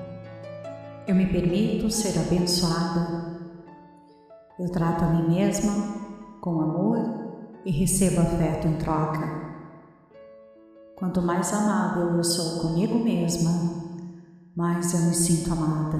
Eu 1.06 1.14
me 1.14 1.26
permito 1.26 1.90
ser 1.90 2.18
abençoada. 2.18 3.38
Eu 4.58 4.70
trato 4.72 5.04
a 5.04 5.08
mim 5.08 5.34
mesma 5.34 5.70
com 6.40 6.62
amor 6.62 6.98
e 7.62 7.70
recebo 7.70 8.22
afeto 8.22 8.66
em 8.66 8.78
troca. 8.78 9.44
Quanto 10.96 11.20
mais 11.20 11.52
amável 11.52 12.16
eu 12.16 12.24
sou 12.24 12.62
comigo 12.62 12.98
mesma, 13.04 13.50
mais 14.56 14.94
eu 14.94 15.00
me 15.00 15.14
sinto 15.14 15.52
amada. 15.52 15.98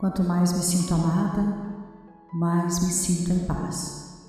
Quanto 0.00 0.24
mais 0.24 0.52
me 0.52 0.62
sinto 0.64 0.94
amada, 0.94 1.56
mais 2.32 2.84
me 2.84 2.92
sinto 2.92 3.30
em 3.30 3.46
paz. 3.46 4.26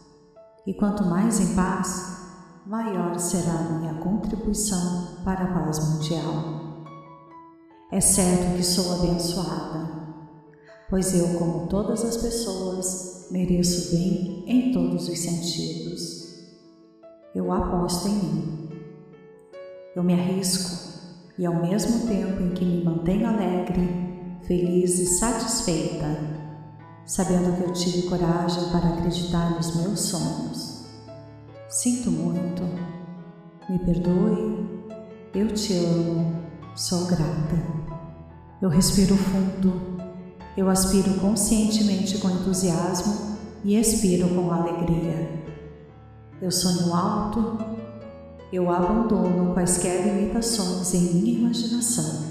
E 0.68 0.76
quanto 0.76 1.04
mais 1.04 1.40
em 1.40 1.56
paz, 1.56 2.22
maior 2.68 3.18
será 3.18 3.54
a 3.54 3.80
minha 3.80 3.96
contribuição 3.96 5.24
para 5.24 5.44
a 5.44 5.54
paz 5.60 5.80
mundial. 5.90 6.57
É 7.90 8.02
certo 8.02 8.58
que 8.58 8.64
sou 8.64 8.96
abençoada, 8.96 9.90
pois 10.90 11.16
eu, 11.16 11.40
como 11.40 11.68
todas 11.68 12.04
as 12.04 12.18
pessoas, 12.18 13.28
mereço 13.32 13.96
bem 13.96 14.44
em 14.46 14.74
todos 14.74 15.08
os 15.08 15.18
sentidos. 15.18 16.36
Eu 17.34 17.50
aposto 17.50 18.10
em 18.10 18.12
mim. 18.12 18.70
Eu 19.96 20.04
me 20.04 20.14
arrisco 20.14 21.00
e, 21.38 21.46
ao 21.46 21.62
mesmo 21.62 22.06
tempo 22.08 22.44
em 22.44 22.54
que 22.54 22.66
me 22.66 22.84
mantenho 22.84 23.26
alegre, 23.26 23.88
feliz 24.44 25.00
e 25.00 25.06
satisfeita, 25.06 26.08
sabendo 27.06 27.56
que 27.56 27.70
eu 27.70 27.72
tive 27.72 28.10
coragem 28.10 28.70
para 28.70 28.96
acreditar 28.96 29.56
nos 29.56 29.74
meus 29.78 30.02
sonhos. 30.02 30.86
Sinto 31.70 32.12
muito, 32.12 32.64
me 33.70 33.80
perdoe, 33.80 34.92
eu 35.34 35.54
te 35.54 35.74
amo 35.78 36.47
Sou 36.78 37.06
grata. 37.08 37.58
Eu 38.62 38.70
respiro 38.70 39.18
fundo. 39.18 39.98
Eu 40.56 40.70
aspiro 40.70 41.12
conscientemente 41.16 42.20
com 42.20 42.30
entusiasmo 42.30 43.36
e 43.64 43.76
expiro 43.76 44.30
com 44.30 44.52
alegria. 44.52 45.28
Eu 46.40 46.52
sonho 46.52 46.94
alto. 46.94 47.58
Eu 48.54 48.70
abandono 48.70 49.56
quaisquer 49.56 50.06
limitações 50.06 50.94
em 50.94 51.16
minha 51.16 51.40
imaginação 51.40 52.28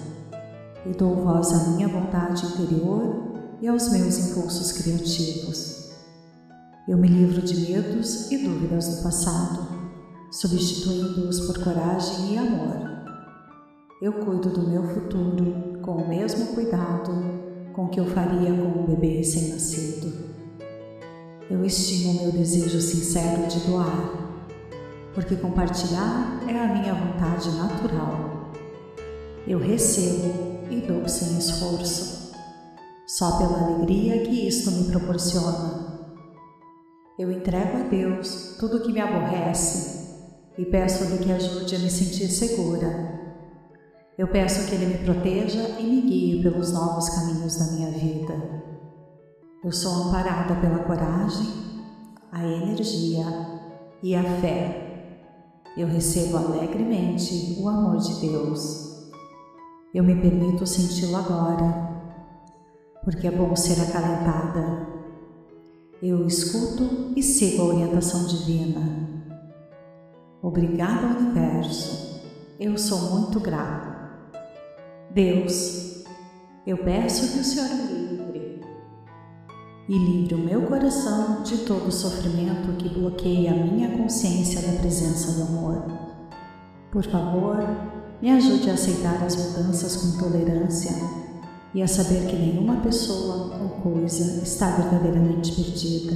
e 0.86 0.96
dou 0.96 1.16
voz 1.24 1.52
à 1.52 1.70
minha 1.70 1.88
vontade 1.88 2.46
interior 2.46 3.58
e 3.60 3.66
aos 3.66 3.90
meus 3.90 4.16
impulsos 4.16 4.70
criativos. 4.70 5.90
Eu 6.86 6.96
me 6.96 7.08
livro 7.08 7.42
de 7.42 7.68
medos 7.68 8.30
e 8.30 8.38
dúvidas 8.38 8.86
do 8.94 9.02
passado, 9.02 9.66
substituindo-os 10.30 11.40
por 11.40 11.58
coragem 11.64 12.34
e 12.34 12.38
amor. 12.38 12.85
Eu 14.00 14.12
cuido 14.12 14.50
do 14.50 14.68
meu 14.68 14.82
futuro 14.88 15.80
com 15.80 15.92
o 15.92 16.08
mesmo 16.08 16.54
cuidado 16.54 17.12
com 17.72 17.88
que 17.88 17.98
eu 17.98 18.04
faria 18.04 18.52
com 18.52 18.80
um 18.80 18.84
bebê 18.84 19.16
recém-nascido. 19.16 20.12
Eu 21.50 21.64
estimo 21.64 22.20
meu 22.20 22.30
desejo 22.30 22.78
sincero 22.78 23.46
de 23.46 23.58
doar, 23.60 24.44
porque 25.14 25.34
compartilhar 25.36 26.42
é 26.46 26.58
a 26.58 26.74
minha 26.74 26.92
vontade 26.92 27.50
natural. 27.52 28.52
Eu 29.48 29.58
recebo 29.58 30.60
e 30.70 30.82
dou 30.82 31.08
sem 31.08 31.38
esforço, 31.38 32.34
só 33.06 33.38
pela 33.38 33.62
alegria 33.62 34.26
que 34.26 34.46
isto 34.46 34.72
me 34.72 34.90
proporciona. 34.90 36.04
Eu 37.18 37.32
entrego 37.32 37.78
a 37.78 37.88
Deus 37.88 38.56
tudo 38.60 38.76
o 38.76 38.80
que 38.82 38.92
me 38.92 39.00
aborrece 39.00 40.04
e 40.58 40.66
peço-lhe 40.66 41.16
que 41.16 41.32
ajude 41.32 41.76
a 41.76 41.78
me 41.78 41.90
sentir 41.90 42.28
segura 42.28 43.15
eu 44.18 44.26
peço 44.28 44.66
que 44.66 44.74
Ele 44.74 44.86
me 44.86 44.98
proteja 45.04 45.78
e 45.78 45.84
me 45.84 46.00
guie 46.00 46.42
pelos 46.42 46.72
novos 46.72 47.10
caminhos 47.10 47.56
da 47.56 47.72
minha 47.72 47.90
vida. 47.90 48.34
Eu 49.62 49.70
sou 49.70 50.04
amparada 50.04 50.54
pela 50.54 50.78
coragem, 50.78 51.46
a 52.32 52.42
energia 52.42 53.26
e 54.02 54.14
a 54.14 54.22
fé. 54.40 54.82
Eu 55.76 55.86
recebo 55.86 56.38
alegremente 56.38 57.58
o 57.60 57.68
amor 57.68 57.98
de 57.98 58.20
Deus. 58.20 59.10
Eu 59.92 60.02
me 60.02 60.14
permito 60.14 60.66
senti-lo 60.66 61.16
agora, 61.16 61.86
porque 63.04 63.26
é 63.26 63.30
bom 63.30 63.54
ser 63.54 63.78
acalentada. 63.82 64.86
Eu 66.02 66.26
escuto 66.26 67.12
e 67.14 67.22
sigo 67.22 67.62
a 67.62 67.66
orientação 67.66 68.26
divina. 68.26 69.06
Obrigada, 70.42 71.18
Universo. 71.18 72.22
Eu 72.58 72.78
sou 72.78 73.10
muito 73.10 73.40
grata. 73.40 73.95
Deus, 75.16 76.04
eu 76.66 76.76
peço 76.76 77.32
que 77.32 77.38
o 77.38 77.42
Senhor 77.42 77.70
me 77.70 77.86
livre 77.86 78.60
e 79.88 79.96
livre 79.96 80.34
o 80.34 80.38
meu 80.38 80.60
coração 80.66 81.42
de 81.42 81.56
todo 81.64 81.86
o 81.86 81.90
sofrimento 81.90 82.76
que 82.76 82.90
bloqueia 82.90 83.52
a 83.52 83.54
minha 83.54 83.96
consciência 83.96 84.60
da 84.60 84.78
presença 84.78 85.32
do 85.32 85.42
amor. 85.44 85.86
Por 86.92 87.02
favor, 87.02 87.66
me 88.20 88.30
ajude 88.30 88.68
a 88.68 88.74
aceitar 88.74 89.24
as 89.24 89.36
mudanças 89.36 89.96
com 89.96 90.18
tolerância 90.18 90.92
e 91.72 91.82
a 91.82 91.88
saber 91.88 92.26
que 92.26 92.36
nenhuma 92.36 92.82
pessoa 92.82 93.58
ou 93.58 93.70
coisa 93.80 94.42
está 94.42 94.76
verdadeiramente 94.76 95.52
perdida. 95.52 96.14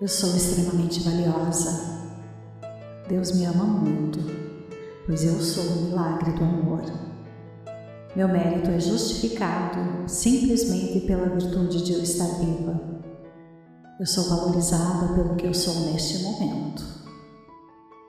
Eu 0.00 0.08
sou 0.08 0.34
extremamente 0.34 1.00
valiosa. 1.00 2.08
Deus 3.06 3.32
me 3.32 3.44
ama 3.44 3.64
muito, 3.64 4.18
pois 5.04 5.22
eu 5.24 5.38
sou 5.38 5.62
o 5.64 5.82
milagre 5.82 6.32
do 6.32 6.42
amor. 6.42 7.11
Meu 8.14 8.28
mérito 8.28 8.70
é 8.70 8.78
justificado 8.78 10.06
simplesmente 10.06 11.00
pela 11.06 11.30
virtude 11.30 11.82
de 11.82 11.94
eu 11.94 12.02
estar 12.02 12.26
viva. 12.38 12.78
Eu 13.98 14.04
sou 14.04 14.24
valorizada 14.28 15.14
pelo 15.14 15.34
que 15.34 15.46
eu 15.46 15.54
sou 15.54 15.74
neste 15.86 16.22
momento. 16.22 16.84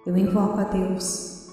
Eu 0.06 0.18
invoco 0.18 0.60
a 0.60 0.66
Deus 0.66 1.48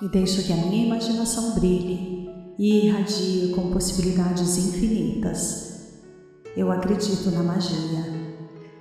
e 0.00 0.08
deixo 0.08 0.44
que 0.44 0.52
a 0.52 0.56
minha 0.56 0.86
imaginação 0.86 1.54
brilhe 1.58 2.30
e 2.56 2.86
irradie 2.86 3.52
com 3.52 3.72
possibilidades 3.72 4.56
infinitas. 4.56 5.90
Eu 6.56 6.70
acredito 6.70 7.32
na 7.32 7.42
magia 7.42 8.30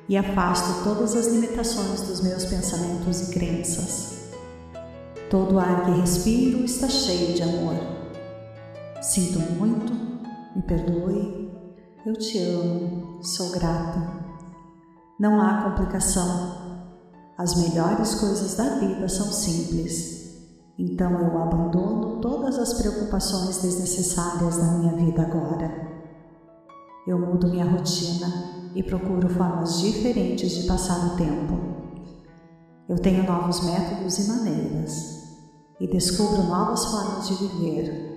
e 0.08 0.16
afasto 0.16 0.84
todas 0.84 1.16
as 1.16 1.26
limitações 1.26 2.02
dos 2.02 2.22
meus 2.22 2.46
pensamentos 2.46 3.30
e 3.30 3.34
crenças. 3.34 4.30
Todo 5.28 5.58
ar 5.58 5.86
que 5.86 6.02
respiro 6.02 6.64
está 6.66 6.88
cheio 6.88 7.34
de 7.34 7.42
amor. 7.42 7.99
Sinto 9.02 9.40
muito, 9.54 9.94
me 10.54 10.62
perdoe, 10.64 11.50
eu 12.06 12.14
te 12.18 12.38
amo, 12.38 13.24
sou 13.24 13.50
grata. 13.52 13.98
Não 15.18 15.40
há 15.40 15.64
complicação. 15.64 16.84
As 17.38 17.56
melhores 17.56 18.16
coisas 18.16 18.56
da 18.56 18.78
vida 18.78 19.08
são 19.08 19.28
simples. 19.32 20.38
Então 20.78 21.12
eu 21.12 21.42
abandono 21.42 22.20
todas 22.20 22.60
as 22.60 22.74
preocupações 22.74 23.62
desnecessárias 23.62 24.58
da 24.58 24.66
minha 24.66 24.94
vida 24.98 25.22
agora. 25.22 25.72
Eu 27.08 27.18
mudo 27.20 27.48
minha 27.48 27.72
rotina 27.72 28.28
e 28.76 28.84
procuro 28.84 29.30
formas 29.30 29.80
diferentes 29.80 30.52
de 30.52 30.68
passar 30.68 31.14
o 31.14 31.16
tempo. 31.16 31.58
Eu 32.90 33.00
tenho 33.00 33.24
novos 33.24 33.64
métodos 33.64 34.18
e 34.20 34.28
maneiras 34.28 35.38
e 35.80 35.88
descubro 35.88 36.44
novas 36.44 36.84
formas 36.84 37.30
de 37.30 37.36
viver 37.36 38.09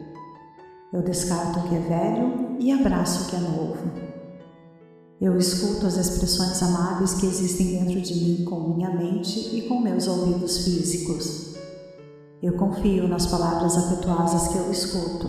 eu 0.93 1.01
descarto 1.03 1.59
o 1.59 1.63
que 1.69 1.75
é 1.75 1.79
velho 1.79 2.57
e 2.61 2.71
abraço 2.71 3.25
o 3.25 3.27
que 3.29 3.37
é 3.37 3.39
novo. 3.39 3.79
Eu 5.19 5.39
escuto 5.39 5.87
as 5.87 5.97
expressões 5.97 6.63
amáveis 6.63 7.15
que 7.15 7.27
existem 7.27 7.79
dentro 7.79 8.01
de 8.01 8.15
mim 8.15 8.45
com 8.45 8.75
minha 8.75 8.91
mente 8.91 9.57
e 9.57 9.63
com 9.69 9.81
meus 9.81 10.07
ouvidos 10.07 10.59
físicos. 10.59 11.55
Eu 12.43 12.55
confio 12.55 13.09
nas 13.09 13.27
palavras 13.27 13.77
afetuosas 13.77 14.49
que 14.49 14.59
eu 14.59 14.71
escuto, 14.71 15.29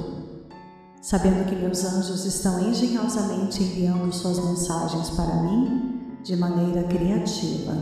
sabendo 1.02 1.46
que 1.46 1.56
meus 1.56 1.86
anjos 1.86 2.26
estão 2.26 2.60
engenhosamente 2.60 3.64
enviando 3.64 4.12
suas 4.12 4.44
mensagens 4.44 5.12
para 5.12 5.44
mim 5.44 6.02
de 6.24 6.36
maneira 6.36 6.84
criativa. 6.84 7.74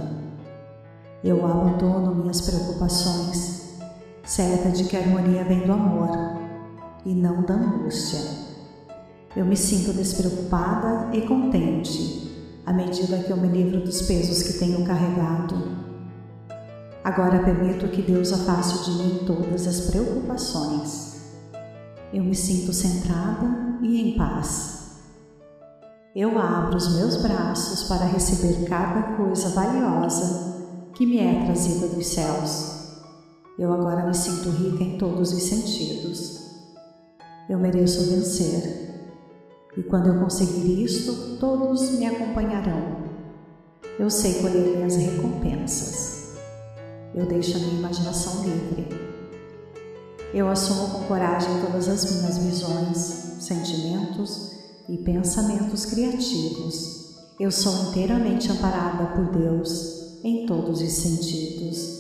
Eu 1.24 1.44
abandono 1.46 2.14
minhas 2.14 2.42
preocupações, 2.42 3.80
certa 4.24 4.70
de 4.70 4.84
que 4.84 4.98
a 4.98 5.00
harmonia 5.00 5.46
vem 5.46 5.66
do 5.66 5.72
amor 5.72 6.41
e 7.06 7.14
não 7.14 7.42
da 7.44 7.56
angústia. 7.56 8.20
Eu 9.36 9.46
me 9.46 9.56
sinto 9.56 9.94
despreocupada 9.94 11.16
e 11.16 11.22
contente 11.22 12.30
à 12.66 12.74
medida 12.74 13.18
que 13.20 13.32
eu 13.32 13.38
me 13.38 13.48
livro 13.48 13.82
dos 13.82 14.02
pesos 14.02 14.44
que 14.44 14.60
tenho 14.60 14.86
carregado. 14.86 15.56
Agora 17.04 17.44
permito 17.44 17.88
que 17.88 18.02
Deus 18.02 18.32
afaste 18.32 18.92
de 18.92 18.98
mim 18.98 19.20
todas 19.26 19.66
as 19.68 19.90
preocupações. 19.90 21.32
Eu 22.14 22.24
me 22.24 22.36
sinto 22.36 22.74
centrada 22.74 23.80
e 23.82 24.02
em 24.02 24.18
paz. 24.18 25.00
Eu 26.14 26.38
abro 26.38 26.76
os 26.76 26.94
meus 26.98 27.22
braços 27.22 27.88
para 27.88 28.06
receber 28.06 28.66
cada 28.68 29.16
coisa 29.16 29.50
valiosa 29.50 30.92
que 30.94 31.06
me 31.06 31.20
é 31.20 31.46
trazida 31.46 31.88
dos 31.88 32.06
céus. 32.06 33.00
Eu 33.58 33.72
agora 33.72 34.06
me 34.06 34.14
sinto 34.14 34.50
rica 34.50 34.84
em 34.84 34.98
todos 34.98 35.32
os 35.32 35.42
sentidos 35.42 36.41
eu 37.52 37.60
mereço 37.60 38.10
vencer. 38.10 38.96
E 39.76 39.84
quando 39.84 40.08
eu 40.08 40.22
conseguir 40.22 40.84
isto, 40.86 41.38
todos 41.38 41.92
me 41.92 42.06
acompanharão. 42.06 43.02
Eu 44.00 44.10
sei 44.10 44.36
colher 44.36 44.78
minhas 44.78 44.96
recompensas. 44.96 46.38
Eu 47.14 47.26
deixo 47.26 47.58
a 47.58 47.60
minha 47.60 47.80
imaginação 47.80 48.46
livre. 48.46 48.88
Eu 50.34 50.48
assumo 50.48 50.92
com 50.92 51.08
coragem 51.08 51.50
todas 51.60 51.90
as 51.90 52.10
minhas 52.10 52.38
visões, 52.38 52.98
sentimentos 53.42 54.52
e 54.88 54.98
pensamentos 55.00 55.86
criativos. 55.86 57.18
Eu 57.38 57.52
sou 57.52 57.90
inteiramente 57.90 58.50
amparada 58.50 59.08
por 59.08 59.26
Deus 59.38 60.22
em 60.24 60.46
todos 60.46 60.82
os 60.82 60.92
sentidos. 60.94 62.00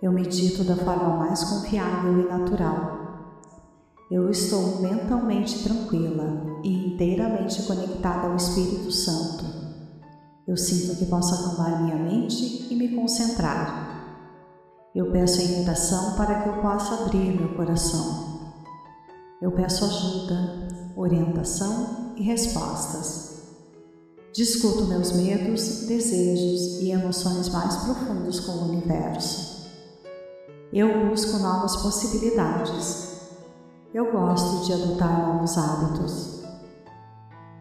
Eu 0.00 0.12
medito 0.12 0.62
da 0.62 0.76
forma 0.76 1.16
mais 1.16 1.42
confiável 1.42 2.20
e 2.20 2.28
natural 2.28 2.93
eu 4.14 4.30
estou 4.30 4.80
mentalmente 4.80 5.64
tranquila 5.64 6.60
e 6.62 6.94
inteiramente 6.94 7.64
conectada 7.64 8.28
ao 8.28 8.36
Espírito 8.36 8.92
Santo. 8.92 9.44
Eu 10.46 10.56
sinto 10.56 10.96
que 10.96 11.06
posso 11.06 11.34
acalmar 11.34 11.82
minha 11.82 11.96
mente 11.96 12.68
e 12.70 12.76
me 12.76 12.94
concentrar. 12.94 14.30
Eu 14.94 15.10
peço 15.10 15.40
a 15.40 15.44
invitação 15.44 16.14
para 16.14 16.42
que 16.42 16.48
eu 16.48 16.62
possa 16.62 16.94
abrir 16.94 17.34
meu 17.36 17.56
coração. 17.56 18.52
Eu 19.42 19.50
peço 19.50 19.84
ajuda, 19.84 20.68
orientação 20.94 22.14
e 22.14 22.22
respostas. 22.22 23.42
Discuto 24.32 24.84
meus 24.84 25.10
medos, 25.10 25.86
desejos 25.88 26.80
e 26.80 26.92
emoções 26.92 27.48
mais 27.48 27.74
profundos 27.78 28.38
com 28.38 28.52
o 28.52 28.68
universo. 28.68 29.72
Eu 30.72 31.08
busco 31.08 31.36
novas 31.38 31.74
possibilidades 31.82 33.13
eu 33.94 34.10
gosto 34.10 34.66
de 34.66 34.72
adotar 34.72 35.24
novos 35.24 35.56
hábitos. 35.56 36.42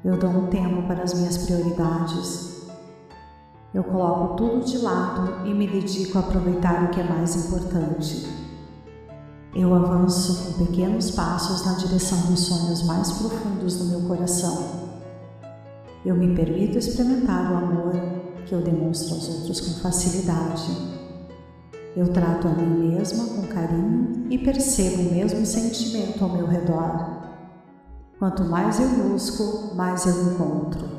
Eu 0.03 0.17
dou 0.17 0.31
um 0.31 0.47
tempo 0.47 0.81
para 0.87 1.03
as 1.03 1.13
minhas 1.13 1.37
prioridades. 1.37 2.63
Eu 3.71 3.83
coloco 3.83 4.35
tudo 4.35 4.65
de 4.65 4.79
lado 4.79 5.47
e 5.47 5.53
me 5.53 5.67
dedico 5.67 6.17
a 6.17 6.21
aproveitar 6.21 6.85
o 6.85 6.87
que 6.89 6.99
é 6.99 7.03
mais 7.03 7.35
importante. 7.35 8.27
Eu 9.53 9.75
avanço 9.75 10.55
com 10.55 10.65
pequenos 10.65 11.11
passos 11.11 11.67
na 11.67 11.73
direção 11.73 12.19
dos 12.21 12.39
sonhos 12.39 12.81
mais 12.81 13.11
profundos 13.11 13.77
do 13.77 13.85
meu 13.85 14.01
coração. 14.07 14.89
Eu 16.03 16.15
me 16.15 16.35
permito 16.35 16.79
experimentar 16.79 17.51
o 17.51 17.57
amor 17.57 17.93
que 18.47 18.55
eu 18.55 18.61
demonstro 18.61 19.13
aos 19.13 19.29
outros 19.29 19.61
com 19.61 19.81
facilidade. 19.81 20.92
Eu 21.95 22.07
trato 22.11 22.47
a 22.47 22.51
mim 22.51 22.89
mesma 22.89 23.23
com 23.35 23.47
carinho 23.47 24.25
e 24.29 24.37
percebo 24.39 25.09
o 25.09 25.13
mesmo 25.13 25.45
sentimento 25.45 26.23
ao 26.23 26.29
meu 26.29 26.47
redor. 26.47 27.21
Quanto 28.17 28.43
mais 28.45 28.79
eu 28.79 28.87
busco, 28.89 29.75
mais 29.75 30.05
eu 30.07 30.33
encontro. 30.33 30.89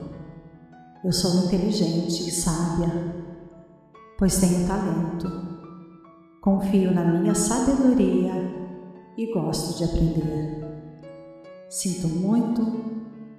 Eu 1.05 1.13
sou 1.13 1.47
inteligente 1.47 2.29
e 2.29 2.31
sábia, 2.31 2.91
pois 4.17 4.39
tenho 4.39 4.69
talento. 4.69 5.29
Confio 6.41 6.95
na 6.95 7.05
minha 7.05 7.35
sabedoria 7.35 8.33
e 9.19 9.33
gosto 9.33 9.79
de 9.79 9.85
aprender. 9.85 10.65
Sinto 11.69 12.09
muito, 12.09 12.63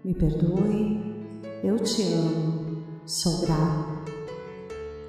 me 0.03 0.13
perdoe, 0.13 1.15
eu 1.63 1.79
te 1.79 2.03
amo, 2.03 2.83
sou 3.05 3.45
grata. 3.45 4.11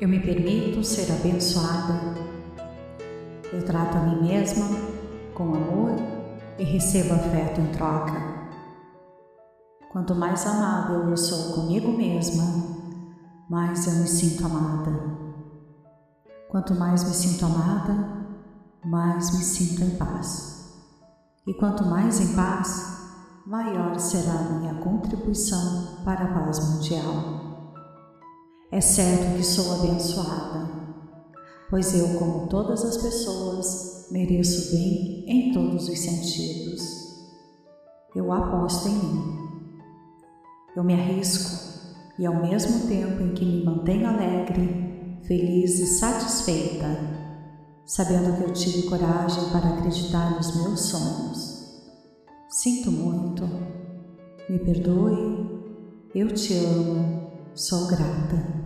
Eu 0.00 0.08
me 0.08 0.20
permito 0.20 0.84
ser 0.84 1.10
abençoada. 1.10 2.25
Eu 3.52 3.64
trato 3.64 3.96
a 3.96 4.00
mim 4.00 4.22
mesma 4.22 4.66
com 5.34 5.54
amor 5.54 5.92
e 6.58 6.64
recebo 6.64 7.14
afeto 7.14 7.60
em 7.60 7.70
troca. 7.72 8.36
Quanto 9.92 10.14
mais 10.14 10.46
amável 10.46 11.08
eu 11.08 11.16
sou 11.16 11.54
comigo 11.54 11.92
mesma, 11.92 12.44
mais 13.48 13.86
eu 13.86 13.94
me 13.94 14.08
sinto 14.08 14.44
amada. 14.44 14.90
Quanto 16.48 16.74
mais 16.74 17.04
me 17.04 17.14
sinto 17.14 17.46
amada, 17.46 18.26
mais 18.84 19.32
me 19.32 19.44
sinto 19.44 19.82
em 19.82 19.96
paz. 19.96 20.74
E 21.46 21.54
quanto 21.54 21.84
mais 21.84 22.20
em 22.20 22.34
paz, 22.34 22.96
maior 23.46 23.98
será 23.98 24.32
a 24.32 24.52
minha 24.54 24.74
contribuição 24.74 26.02
para 26.04 26.24
a 26.24 26.34
paz 26.34 26.58
mundial. 26.68 27.46
É 28.72 28.80
certo 28.80 29.36
que 29.36 29.44
sou 29.44 29.76
abençoada, 29.76 30.75
pois 31.70 31.94
eu, 31.94 32.18
como 32.18 32.46
todas 32.48 32.84
as 32.84 32.96
pessoas, 32.98 34.06
mereço 34.10 34.72
bem 34.72 35.24
em 35.26 35.52
todos 35.52 35.88
os 35.88 35.98
sentidos. 35.98 36.82
Eu 38.14 38.32
aposto 38.32 38.88
em 38.88 38.94
mim. 38.94 39.78
Eu 40.76 40.84
me 40.84 40.94
arrisco 40.94 41.50
e, 42.18 42.26
ao 42.26 42.42
mesmo 42.42 42.86
tempo 42.86 43.22
em 43.22 43.34
que 43.34 43.44
me 43.44 43.64
mantenho 43.64 44.08
alegre, 44.08 45.20
feliz 45.26 45.78
e 45.78 45.86
satisfeita, 45.86 46.86
sabendo 47.84 48.36
que 48.36 48.44
eu 48.44 48.52
tive 48.52 48.88
coragem 48.88 49.50
para 49.50 49.70
acreditar 49.70 50.36
nos 50.36 50.54
meus 50.56 50.80
sonhos 50.80 51.56
Sinto 52.56 52.90
muito, 52.90 53.44
me 54.48 54.58
perdoe, 54.60 55.60
eu 56.14 56.32
te 56.32 56.54
amo, 56.54 57.30
sou 57.54 57.86
grata. 57.86 58.64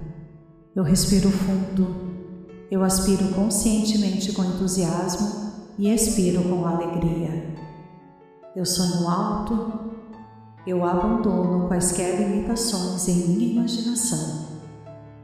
Eu 0.77 0.85
respiro 0.85 1.29
fundo, 1.29 2.00
eu 2.70 2.85
aspiro 2.85 3.35
conscientemente 3.35 4.33
com 4.33 4.44
entusiasmo 4.44 5.50
e 5.76 5.92
expiro 5.92 6.42
com 6.44 6.64
alegria. 6.64 7.56
Eu 8.54 8.64
sonho 8.64 9.09
alto, 9.09 9.90
eu 10.64 10.85
abandono 10.85 11.66
quaisquer 11.66 12.20
limitações 12.20 13.09
em 13.09 13.28
minha 13.28 13.52
imaginação 13.54 14.61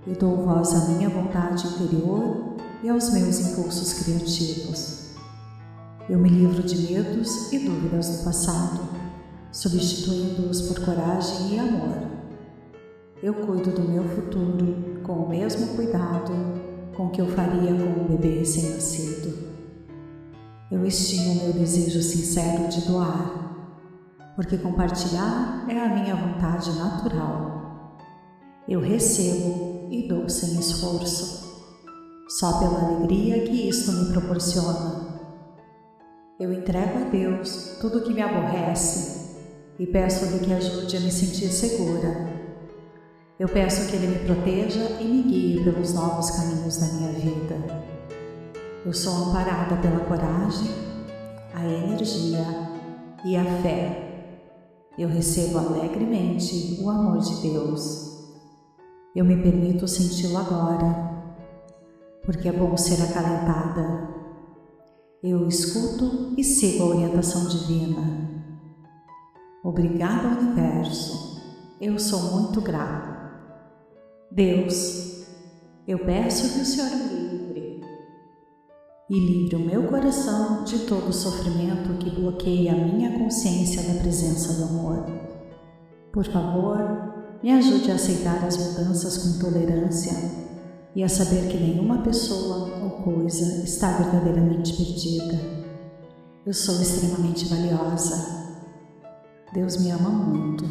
e 0.06 0.12
dou 0.12 0.44
voz 0.44 0.74
à 0.74 0.88
minha 0.88 1.08
vontade 1.08 1.68
interior 1.68 2.56
e 2.82 2.88
aos 2.88 3.12
meus 3.12 3.38
impulsos 3.38 3.92
criativos. 4.02 5.14
Eu 6.08 6.18
me 6.18 6.28
livro 6.28 6.62
de 6.62 6.92
medos 6.92 7.52
e 7.52 7.60
dúvidas 7.60 8.08
do 8.08 8.24
passado, 8.24 8.88
substituindo-os 9.52 10.62
por 10.62 10.84
coragem 10.84 11.54
e 11.54 11.58
amor. 11.58 12.06
Eu 13.22 13.34
cuido 13.34 13.70
do 13.70 13.88
meu 13.88 14.04
futuro 14.04 15.00
com 15.04 15.12
o 15.12 15.28
mesmo 15.28 15.74
cuidado 15.74 16.32
com 16.96 17.10
que 17.10 17.20
eu 17.20 17.26
faria 17.28 17.72
com 17.74 18.00
um 18.00 18.06
bebê 18.08 18.38
recém-nascido. 18.38 19.36
Eu 20.70 20.84
estimo 20.86 21.34
meu 21.42 21.52
desejo 21.52 22.02
sincero 22.02 22.68
de 22.68 22.80
doar, 22.86 24.34
porque 24.34 24.58
compartilhar 24.58 25.66
é 25.68 25.78
a 25.78 25.94
minha 25.94 26.14
vontade 26.14 26.72
natural. 26.72 27.96
Eu 28.68 28.80
recebo 28.80 29.88
e 29.90 30.08
dou 30.08 30.28
sem 30.28 30.58
esforço, 30.58 31.66
só 32.28 32.58
pela 32.58 32.88
alegria 32.88 33.44
que 33.44 33.68
isto 33.68 33.92
me 33.92 34.12
proporciona 34.12 35.06
eu 36.38 36.52
entrego 36.52 36.98
a 36.98 37.08
Deus 37.08 37.78
tudo 37.80 37.98
o 37.98 38.02
que 38.02 38.12
me 38.12 38.20
aborrece 38.20 39.38
e 39.78 39.86
peço-lhe 39.86 40.38
que 40.44 40.52
ajude 40.52 40.94
a 40.98 41.00
me 41.00 41.10
sentir 41.10 41.48
segura. 41.48 42.35
Eu 43.38 43.48
peço 43.48 43.88
que 43.88 43.96
Ele 43.96 44.06
me 44.06 44.18
proteja 44.26 44.98
e 45.00 45.04
me 45.04 45.22
guie 45.22 45.64
pelos 45.64 45.94
novos 45.94 46.30
caminhos 46.30 46.76
da 46.78 46.86
minha 46.86 47.12
vida. 47.12 47.56
Eu 48.84 48.92
sou 48.92 49.28
amparada 49.28 49.76
pela 49.76 50.00
coragem, 50.00 50.70
a 51.54 51.64
energia 51.64 52.46
e 53.24 53.36
a 53.36 53.44
fé. 53.62 54.02
Eu 54.98 55.08
recebo 55.08 55.58
alegremente 55.58 56.78
o 56.80 56.88
amor 56.88 57.18
de 57.18 57.42
Deus. 57.42 58.24
Eu 59.14 59.24
me 59.24 59.42
permito 59.42 59.86
senti-lo 59.86 60.38
agora, 60.38 61.10
porque 62.24 62.48
é 62.48 62.52
bom 62.52 62.76
ser 62.76 63.02
acalentada 63.02 64.16
eu 65.28 65.48
escuto 65.48 66.34
e 66.36 66.44
sigo 66.44 66.84
a 66.84 66.86
orientação 66.86 67.48
divina. 67.48 68.44
Obrigado, 69.64 70.38
Universo. 70.38 71.42
Eu 71.80 71.98
sou 71.98 72.38
muito 72.38 72.60
grato. 72.60 73.15
Deus, 74.36 75.24
eu 75.88 75.98
peço 76.00 76.52
que 76.52 76.60
o 76.60 76.64
Senhor 76.66 76.90
me 76.90 77.04
livre 77.08 77.80
e 79.08 79.18
livre 79.18 79.56
o 79.56 79.60
meu 79.60 79.84
coração 79.84 80.62
de 80.62 80.80
todo 80.80 81.08
o 81.08 81.12
sofrimento 81.12 81.96
que 81.98 82.10
bloqueia 82.10 82.72
a 82.72 82.76
minha 82.76 83.18
consciência 83.18 83.82
da 83.82 83.98
presença 83.98 84.52
do 84.52 84.64
amor. 84.64 85.06
Por 86.12 86.22
favor, 86.26 87.38
me 87.42 87.50
ajude 87.50 87.90
a 87.90 87.94
aceitar 87.94 88.44
as 88.44 88.58
mudanças 88.58 89.16
com 89.16 89.38
tolerância 89.38 90.12
e 90.94 91.02
a 91.02 91.08
saber 91.08 91.48
que 91.48 91.56
nenhuma 91.56 92.02
pessoa 92.02 92.78
ou 92.84 92.90
coisa 93.04 93.64
está 93.64 93.96
verdadeiramente 93.96 94.76
perdida. 94.76 95.40
Eu 96.44 96.52
sou 96.52 96.74
extremamente 96.82 97.46
valiosa. 97.46 98.52
Deus 99.54 99.78
me 99.78 99.90
ama 99.92 100.10
muito, 100.10 100.66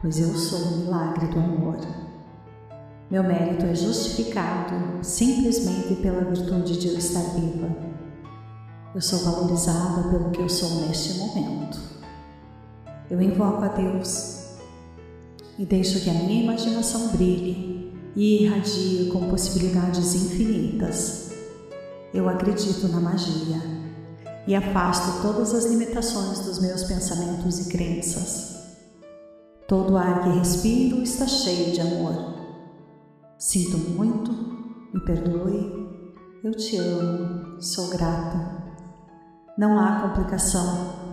pois 0.00 0.20
eu 0.20 0.32
sou 0.36 0.60
o 0.60 0.76
milagre 0.76 1.26
do 1.26 1.40
amor. 1.40 2.05
Meu 3.08 3.22
mérito 3.22 3.64
é 3.64 3.74
justificado 3.74 4.74
simplesmente 5.00 5.94
pela 6.02 6.24
virtude 6.24 6.76
de 6.76 6.88
eu 6.88 6.98
estar 6.98 7.22
viva. 7.34 7.68
Eu 8.92 9.00
sou 9.00 9.20
valorizada 9.20 10.08
pelo 10.08 10.30
que 10.32 10.40
eu 10.40 10.48
sou 10.48 10.86
neste 10.86 11.14
momento. 11.18 11.78
Eu 13.08 13.22
invoco 13.22 13.62
a 13.62 13.68
Deus 13.68 14.56
e 15.56 15.64
deixo 15.64 16.00
que 16.00 16.10
a 16.10 16.14
minha 16.14 16.42
imaginação 16.42 17.08
brilhe 17.08 17.92
e 18.16 18.42
irradio 18.42 19.12
com 19.12 19.28
possibilidades 19.30 20.14
infinitas. 20.16 21.30
Eu 22.12 22.28
acredito 22.28 22.88
na 22.88 22.98
magia 22.98 23.62
e 24.48 24.54
afasto 24.56 25.22
todas 25.22 25.54
as 25.54 25.66
limitações 25.66 26.40
dos 26.40 26.58
meus 26.58 26.82
pensamentos 26.82 27.60
e 27.60 27.70
crenças. 27.70 28.56
Todo 29.68 29.96
ar 29.96 30.24
que 30.24 30.38
respiro 30.38 31.02
está 31.04 31.28
cheio 31.28 31.72
de 31.72 31.80
amor. 31.80 32.35
Sinto 33.38 33.78
muito, 33.78 34.32
me 34.92 35.00
perdoe, 35.04 36.10
eu 36.42 36.52
te 36.52 36.76
amo, 36.78 37.60
sou 37.60 37.88
grata. 37.90 38.64
Não 39.58 39.78
há 39.78 40.00
complicação. 40.00 41.06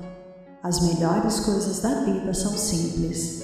As 0.61 0.79
melhores 0.81 1.41
coisas 1.41 1.81
da 1.81 2.03
vida 2.05 2.33
são 2.33 2.51
simples 2.57 3.43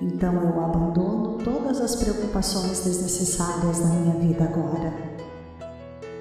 então 0.00 0.32
eu 0.32 0.64
abandono 0.64 1.36
todas 1.44 1.78
as 1.78 1.94
preocupações 1.94 2.80
desnecessárias 2.80 3.80
da 3.80 3.86
minha 3.86 4.14
vida 4.14 4.44
agora. 4.44 4.94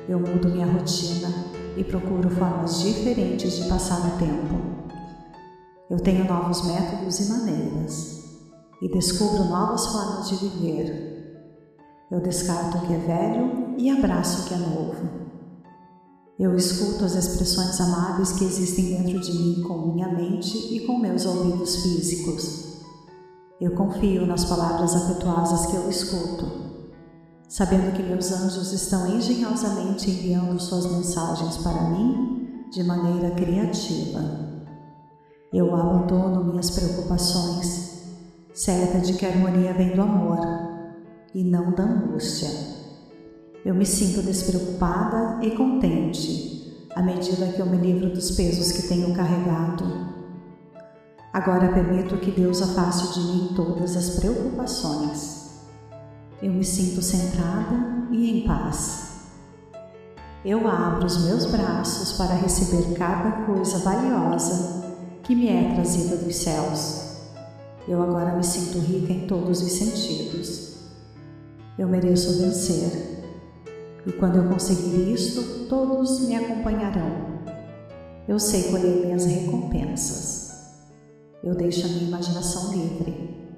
Eu 0.08 0.20
mudo 0.20 0.50
minha 0.50 0.66
rotina 0.66 1.34
e 1.78 1.84
procuro 1.86 2.30
formas 2.30 2.82
diferentes 2.82 3.54
de 3.54 3.70
passar 3.70 4.00
o 4.00 4.18
tempo. 4.18 4.56
Eu 5.90 5.98
tenho 5.98 6.26
novos 6.26 6.68
métodos 6.68 7.20
e 7.22 7.30
maneiras 7.30 8.20
e 8.82 8.92
descubro 8.92 9.46
novas 9.46 9.86
formas 9.88 10.28
de 10.28 10.36
viver. 10.36 11.09
Eu 12.12 12.20
descarto 12.20 12.80
o 12.80 12.82
que 12.88 12.94
é 12.94 12.98
velho 12.98 13.76
e 13.78 13.88
abraço 13.92 14.42
o 14.42 14.46
que 14.46 14.54
é 14.56 14.58
novo. 14.58 14.96
Eu 16.40 16.56
escuto 16.56 17.06
as 17.06 17.14
expressões 17.14 17.80
amáveis 17.80 18.32
que 18.32 18.46
existem 18.46 18.98
dentro 18.98 19.20
de 19.20 19.32
mim 19.32 19.62
com 19.62 19.94
minha 19.94 20.08
mente 20.08 20.58
e 20.74 20.88
com 20.88 20.98
meus 20.98 21.24
ouvidos 21.28 21.76
físicos. 21.84 22.82
Eu 23.62 23.76
confio 23.76 24.26
nas 24.26 24.44
palavras 24.44 24.96
afetuosas 24.96 25.68
que 25.68 25.76
eu 25.76 25.88
escuto, 25.88 26.48
sabendo 27.48 27.96
que 27.96 28.02
meus 28.02 28.32
anjos 28.32 28.74
estão 28.74 29.06
engenhosamente 29.16 30.10
enviando 30.10 30.60
suas 30.60 30.92
mensagens 30.92 31.58
para 31.58 31.92
mim 31.92 32.66
de 32.72 32.84
maneira 32.84 33.36
criativa. 33.36 34.24
Eu 35.54 35.76
abandono 35.76 36.44
minhas 36.44 36.72
preocupações 36.72 38.02
certa 38.52 39.00
de 39.00 39.14
que 39.14 39.28
a 39.28 39.30
harmonia 39.30 39.74
vem 39.74 39.96
do 39.96 40.02
amor 40.02 40.69
e 41.34 41.44
não 41.44 41.72
da 41.72 41.84
angústia. 41.84 42.50
Eu 43.64 43.76
me 43.76 43.86
sinto 43.86 44.22
despreocupada 44.22 45.46
e 45.46 45.52
contente 45.52 46.88
à 46.96 47.02
medida 47.02 47.48
que 47.48 47.60
eu 47.60 47.66
me 47.66 47.78
livro 47.78 48.10
dos 48.10 48.32
pesos 48.32 48.72
que 48.72 48.88
tenho 48.88 49.14
carregado. 49.14 49.86
Agora 51.32 51.72
permito 51.72 52.18
que 52.18 52.32
Deus 52.32 52.62
afaste 52.62 53.20
de 53.20 53.26
mim 53.28 53.54
todas 53.56 53.96
as 53.96 54.20
preocupações. 54.20 55.60
Eu 56.42 56.52
me 56.52 56.64
sinto 56.64 57.02
centrada 57.02 58.08
e 58.12 58.32
em 58.32 58.48
paz. 58.48 59.10
Eu 60.44 60.68
abro 60.68 61.06
os 61.06 61.26
meus 61.26 61.46
braços 61.46 62.14
para 62.18 62.34
receber 62.34 62.94
cada 62.98 63.46
coisa 63.46 63.80
valiosa 63.80 64.86
que 65.24 65.36
me 65.36 65.48
é 65.48 65.74
trazida 65.76 66.16
dos 66.16 66.36
céus. 66.38 67.10
Eu 67.88 68.02
agora 68.02 68.36
me 68.36 68.44
sinto 68.44 68.80
rica 68.80 69.12
em 69.12 69.28
todos 69.28 69.62
os 69.62 69.72
sentidos. 69.72 70.69
Eu 71.80 71.88
mereço 71.88 72.42
vencer. 72.42 73.24
E 74.06 74.12
quando 74.12 74.36
eu 74.36 74.50
conseguir 74.50 75.14
isto, 75.14 75.66
todos 75.70 76.28
me 76.28 76.36
acompanharão. 76.36 77.40
Eu 78.28 78.38
sei 78.38 78.64
colher 78.64 79.06
minhas 79.06 79.24
recompensas. 79.24 80.52
Eu 81.42 81.56
deixo 81.56 81.86
a 81.86 81.90
minha 81.90 82.10
imaginação 82.10 82.74
livre. 82.74 83.50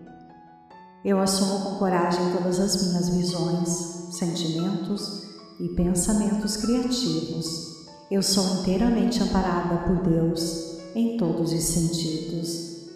Eu 1.03 1.19
assumo 1.19 1.65
com 1.65 1.79
coragem 1.79 2.31
todas 2.37 2.59
as 2.59 2.83
minhas 2.83 3.09
visões, 3.09 3.69
sentimentos 4.11 5.23
e 5.59 5.69
pensamentos 5.69 6.57
criativos. 6.57 7.87
Eu 8.11 8.21
sou 8.21 8.61
inteiramente 8.61 9.23
amparada 9.23 9.77
por 9.87 10.07
Deus 10.07 10.77
em 10.93 11.17
todos 11.17 11.51
os 11.51 11.63
sentidos. 11.63 12.87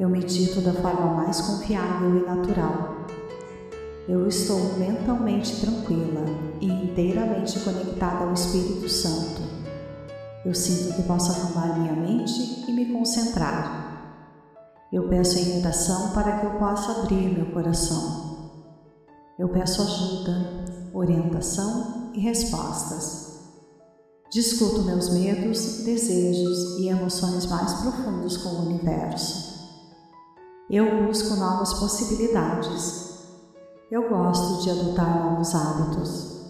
Eu 0.00 0.08
medito 0.08 0.60
da 0.60 0.72
forma 0.72 1.22
mais 1.22 1.40
confiável 1.40 2.18
e 2.18 2.26
natural. 2.26 3.00
Eu 4.10 4.26
estou 4.26 4.76
mentalmente 4.76 5.60
tranquila 5.60 6.24
e 6.60 6.66
inteiramente 6.66 7.60
conectada 7.60 8.24
ao 8.24 8.32
Espírito 8.32 8.88
Santo. 8.88 9.40
Eu 10.44 10.52
sinto 10.52 10.96
que 10.96 11.02
posso 11.04 11.30
acalmar 11.30 11.78
minha 11.78 11.92
mente 11.92 12.64
e 12.68 12.72
me 12.72 12.86
concentrar. 12.86 14.26
Eu 14.92 15.08
peço 15.08 15.38
a 15.38 15.40
imitação 15.40 16.10
para 16.10 16.40
que 16.40 16.46
eu 16.46 16.58
possa 16.58 16.90
abrir 16.90 17.32
meu 17.32 17.52
coração. 17.52 18.50
Eu 19.38 19.48
peço 19.48 19.80
ajuda, 19.80 20.64
orientação 20.92 22.10
e 22.12 22.18
respostas. 22.18 23.38
Discuto 24.32 24.82
meus 24.82 25.08
medos, 25.10 25.84
desejos 25.84 26.80
e 26.80 26.88
emoções 26.88 27.46
mais 27.46 27.74
profundos 27.74 28.38
com 28.38 28.48
o 28.48 28.66
universo. 28.66 29.68
Eu 30.68 31.06
busco 31.06 31.36
novas 31.36 31.72
possibilidades. 31.74 33.09
Eu 33.90 34.08
gosto 34.08 34.62
de 34.62 34.70
adotar 34.70 35.18
novos 35.18 35.52
hábitos. 35.52 36.46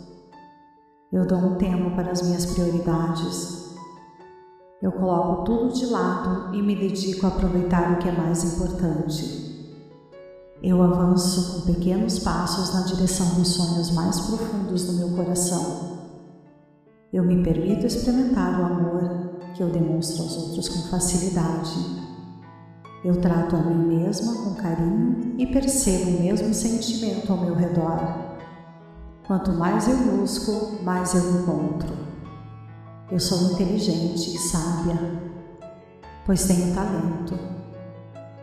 Eu 1.11 1.26
dou 1.26 1.38
um 1.38 1.55
tempo 1.55 1.96
para 1.96 2.11
as 2.11 2.20
minhas 2.20 2.44
prioridades. 2.44 3.74
Eu 4.83 4.92
coloco 4.92 5.44
tudo 5.44 5.72
de 5.72 5.87
lado 5.87 6.55
e 6.55 6.61
me 6.61 6.76
dedico 6.76 7.24
a 7.24 7.31
aproveitar 7.31 7.92
o 7.92 7.96
que 7.96 8.11
é 8.11 8.12
mais 8.12 8.44
importante. 8.44 9.81
Eu 10.62 10.83
avanço 10.83 11.62
com 11.62 11.72
pequenos 11.72 12.18
passos 12.18 12.74
na 12.74 12.83
direção 12.83 13.35
dos 13.37 13.48
sonhos 13.48 13.90
mais 13.92 14.20
profundos 14.20 14.85
do 14.85 14.92
meu 14.92 15.16
coração. 15.16 15.96
Eu 17.11 17.24
me 17.24 17.42
permito 17.42 17.87
experimentar 17.87 18.61
o 18.61 18.66
amor 18.66 19.31
que 19.57 19.62
eu 19.62 19.70
demonstro 19.70 20.24
aos 20.24 20.37
outros 20.37 20.68
com 20.68 20.90
facilidade. 20.90 21.99
Eu 23.04 23.20
trato 23.20 23.56
a 23.56 23.58
mim 23.60 23.96
mesma 23.96 24.34
com 24.44 24.54
carinho 24.54 25.34
e 25.38 25.46
percebo 25.46 26.10
o 26.10 26.20
mesmo 26.22 26.52
sentimento 26.52 27.32
ao 27.32 27.38
meu 27.38 27.54
redor. 27.54 28.38
Quanto 29.26 29.52
mais 29.52 29.88
eu 29.88 29.96
busco, 29.96 30.82
mais 30.82 31.14
eu 31.14 31.40
encontro. 31.40 31.94
Eu 33.10 33.18
sou 33.18 33.52
inteligente 33.52 34.34
e 34.34 34.38
sábia, 34.38 34.98
pois 36.26 36.44
tenho 36.46 36.74
talento 36.74 37.60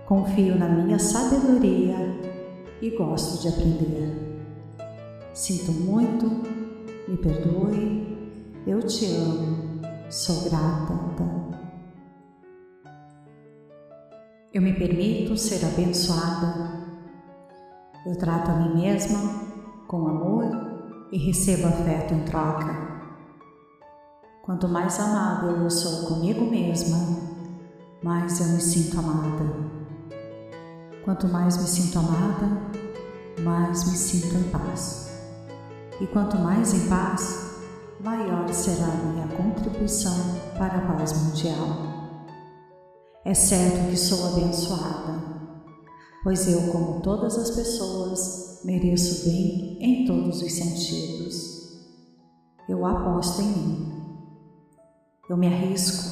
Confio 0.08 0.58
na 0.58 0.70
minha 0.70 0.98
sabedoria 0.98 1.98
e 2.82 2.91
gosto 2.91 3.41
de 3.41 3.50
aprender. 3.50 4.39
Sinto 5.34 5.74
muito, 5.74 6.26
me 7.10 7.17
perdoe, 7.17 8.17
eu 8.65 8.82
te 8.84 9.06
amo, 9.06 9.82
sou 10.10 10.50
grata. 10.50 10.93
Eu 14.58 14.63
me 14.63 14.74
permito 14.74 15.38
ser 15.38 15.63
abençoada. 15.63 16.82
Eu 18.04 18.17
trato 18.17 18.50
a 18.50 18.56
mim 18.56 18.82
mesma 18.82 19.20
com 19.88 20.08
amor 20.08 20.46
e 21.12 21.17
recebo 21.28 21.67
afeto 21.67 22.15
em 22.15 22.26
troca. 22.26 22.76
Quanto 24.41 24.67
mais 24.67 25.00
amável 25.00 25.62
eu 25.62 25.70
sou 25.70 26.08
comigo 26.08 26.50
mesma, 26.50 26.98
mais 28.02 28.39
eu 28.39 28.48
me 28.48 28.60
sinto 28.60 28.98
amada. 28.98 29.46
Quanto 31.06 31.28
mais 31.28 31.56
me 31.56 31.67
sinto 31.67 32.00
amada, 32.00 32.50
mais 33.43 33.88
me 33.88 33.96
sinto 33.96 34.38
em 34.38 34.50
paz. 34.50 35.22
E 36.02 36.08
quanto 36.08 36.36
mais 36.36 36.74
em 36.74 36.89
paz, 36.89 37.62
maior 38.04 38.52
será 38.52 38.88
a 38.88 39.06
minha 39.06 39.28
contribuição 39.28 40.17
para 40.58 40.80
a 40.80 40.96
paz 40.96 41.13
mundial. 41.13 41.97
É 43.28 43.34
certo 43.34 43.90
que 43.90 43.98
sou 43.98 44.26
abençoada, 44.26 45.22
pois 46.24 46.48
eu, 46.48 46.72
como 46.72 47.02
todas 47.02 47.38
as 47.38 47.52
pessoas, 47.52 48.62
mereço 48.63 49.26
bem 49.26 49.78
em 49.82 50.06
todos 50.06 50.42
os 50.42 50.54
sentidos. 50.54 51.36
Eu 52.70 52.86
aposto 52.86 53.42
em 53.42 53.48
mim. 53.48 53.94
Eu 55.30 55.36
me 55.36 55.46
arrisco 55.46 56.10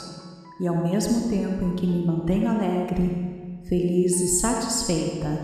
e, 0.60 0.68
ao 0.68 0.84
mesmo 0.84 1.30
tempo 1.30 1.64
em 1.64 1.76
que 1.78 1.88
me 1.88 2.06
mantenho 2.06 2.50
alegre, 2.50 3.62
feliz 3.64 4.20
e 4.20 4.28
satisfeita, 4.28 5.40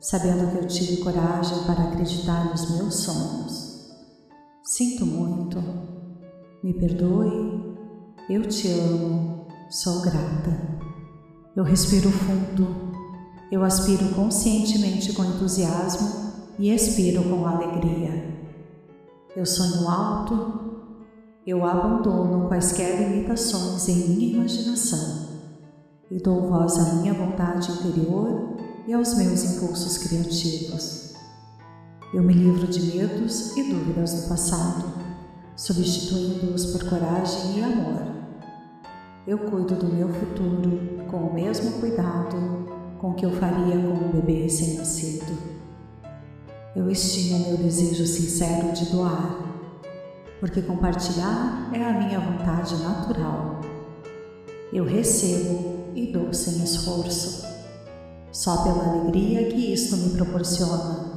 sabendo 0.00 0.50
que 0.52 0.56
eu 0.56 0.66
tive 0.68 1.02
coragem 1.02 1.64
para 1.66 1.84
acreditar 1.84 2.48
nos 2.48 2.70
meus 2.70 2.94
sonhos. 2.94 3.90
Sinto 4.64 5.04
muito, 5.04 5.62
me 6.64 6.72
perdoe, 6.72 7.76
eu 8.30 8.48
te 8.48 8.68
amo, 8.68 9.46
sou 9.68 10.00
grata. 10.00 10.77
Eu 11.58 11.64
respiro 11.64 12.08
fundo, 12.08 12.68
eu 13.50 13.64
aspiro 13.64 14.14
conscientemente 14.14 15.12
com 15.12 15.24
entusiasmo 15.24 16.08
e 16.56 16.72
expiro 16.72 17.20
com 17.24 17.44
alegria. 17.44 18.32
Eu 19.34 19.44
sonho 19.44 19.88
alto, 19.88 20.86
eu 21.44 21.66
abandono 21.66 22.46
quaisquer 22.46 23.10
limitações 23.10 23.88
em 23.88 24.08
minha 24.08 24.34
imaginação 24.34 25.30
e 26.08 26.22
dou 26.22 26.48
voz 26.48 26.78
à 26.78 26.94
minha 26.94 27.12
vontade 27.12 27.72
interior 27.72 28.56
e 28.86 28.92
aos 28.92 29.16
meus 29.16 29.42
impulsos 29.42 29.98
criativos. 29.98 31.12
Eu 32.14 32.22
me 32.22 32.34
livro 32.34 32.68
de 32.68 32.82
medos 32.82 33.56
e 33.56 33.64
dúvidas 33.64 34.12
do 34.14 34.28
passado, 34.28 34.84
substituindo-os 35.56 36.66
por 36.66 36.88
coragem 36.88 37.58
e 37.58 37.62
amor. 37.64 38.06
Eu 39.26 39.38
cuido 39.38 39.74
do 39.74 39.92
meu 39.92 40.08
futuro 40.08 40.97
com 41.10 41.16
o 41.16 41.34
mesmo 41.34 41.80
cuidado 41.80 42.68
com 42.98 43.14
que 43.14 43.24
eu 43.24 43.30
faria 43.32 43.76
com 43.76 43.94
um 43.94 44.10
bebê 44.12 44.42
recém-nascido. 44.42 45.36
Eu 46.74 46.90
estimo 46.90 47.48
meu 47.48 47.56
desejo 47.56 48.06
sincero 48.06 48.72
de 48.72 48.86
doar, 48.86 49.38
porque 50.40 50.62
compartilhar 50.62 51.70
é 51.72 51.84
a 51.84 51.92
minha 51.92 52.20
vontade 52.20 52.76
natural. 52.76 53.60
Eu 54.72 54.84
recebo 54.84 55.92
e 55.94 56.12
dou 56.12 56.32
sem 56.32 56.62
esforço, 56.62 57.46
só 58.30 58.62
pela 58.62 59.00
alegria 59.00 59.48
que 59.48 59.72
isto 59.72 59.96
me 59.96 60.10
proporciona. 60.10 61.08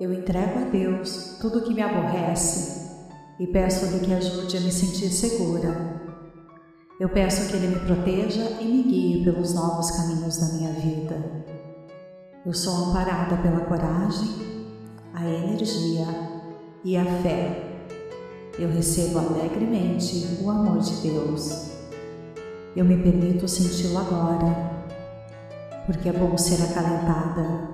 Eu 0.00 0.12
entrego 0.12 0.58
a 0.58 0.70
Deus 0.70 1.36
tudo 1.40 1.58
o 1.58 1.62
que 1.62 1.74
me 1.74 1.82
aborrece 1.82 2.90
e 3.38 3.46
peço-lhe 3.46 4.00
que 4.00 4.12
ajude 4.12 4.56
a 4.56 4.60
me 4.60 4.72
sentir 4.72 5.10
segura. 5.10 5.93
Eu 7.00 7.08
peço 7.08 7.48
que 7.48 7.56
Ele 7.56 7.74
me 7.74 7.80
proteja 7.80 8.42
e 8.60 8.64
me 8.64 8.82
guie 8.84 9.24
pelos 9.24 9.52
novos 9.52 9.90
caminhos 9.90 10.38
da 10.38 10.54
minha 10.54 10.72
vida. 10.72 11.44
Eu 12.46 12.52
sou 12.52 12.72
amparada 12.86 13.36
pela 13.38 13.62
coragem, 13.62 14.30
a 15.12 15.28
energia 15.28 16.06
e 16.84 16.96
a 16.96 17.04
fé. 17.04 17.88
Eu 18.56 18.70
recebo 18.70 19.18
alegremente 19.18 20.38
o 20.40 20.48
amor 20.48 20.78
de 20.78 20.94
Deus. 21.00 21.72
Eu 22.76 22.84
me 22.84 23.02
permito 23.02 23.48
senti-lo 23.48 23.98
agora, 23.98 24.54
porque 25.86 26.08
é 26.08 26.12
bom 26.12 26.38
ser 26.38 26.62
acalentada. 26.62 27.70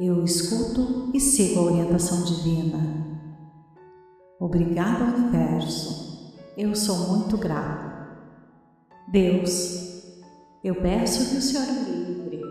Eu 0.00 0.24
escuto 0.24 1.10
e 1.14 1.20
sigo 1.20 1.60
a 1.60 1.64
orientação 1.64 2.24
divina. 2.24 3.20
Obrigado, 4.40 5.14
universo. 5.14 6.34
Eu 6.56 6.74
sou 6.74 7.10
muito 7.10 7.38
grato. 7.38 7.89
Deus, 9.10 10.04
Eu 10.62 10.76
peço 10.76 11.30
que 11.30 11.38
o 11.38 11.42
Senhor 11.42 11.66
me 11.66 11.90
livre 11.90 12.42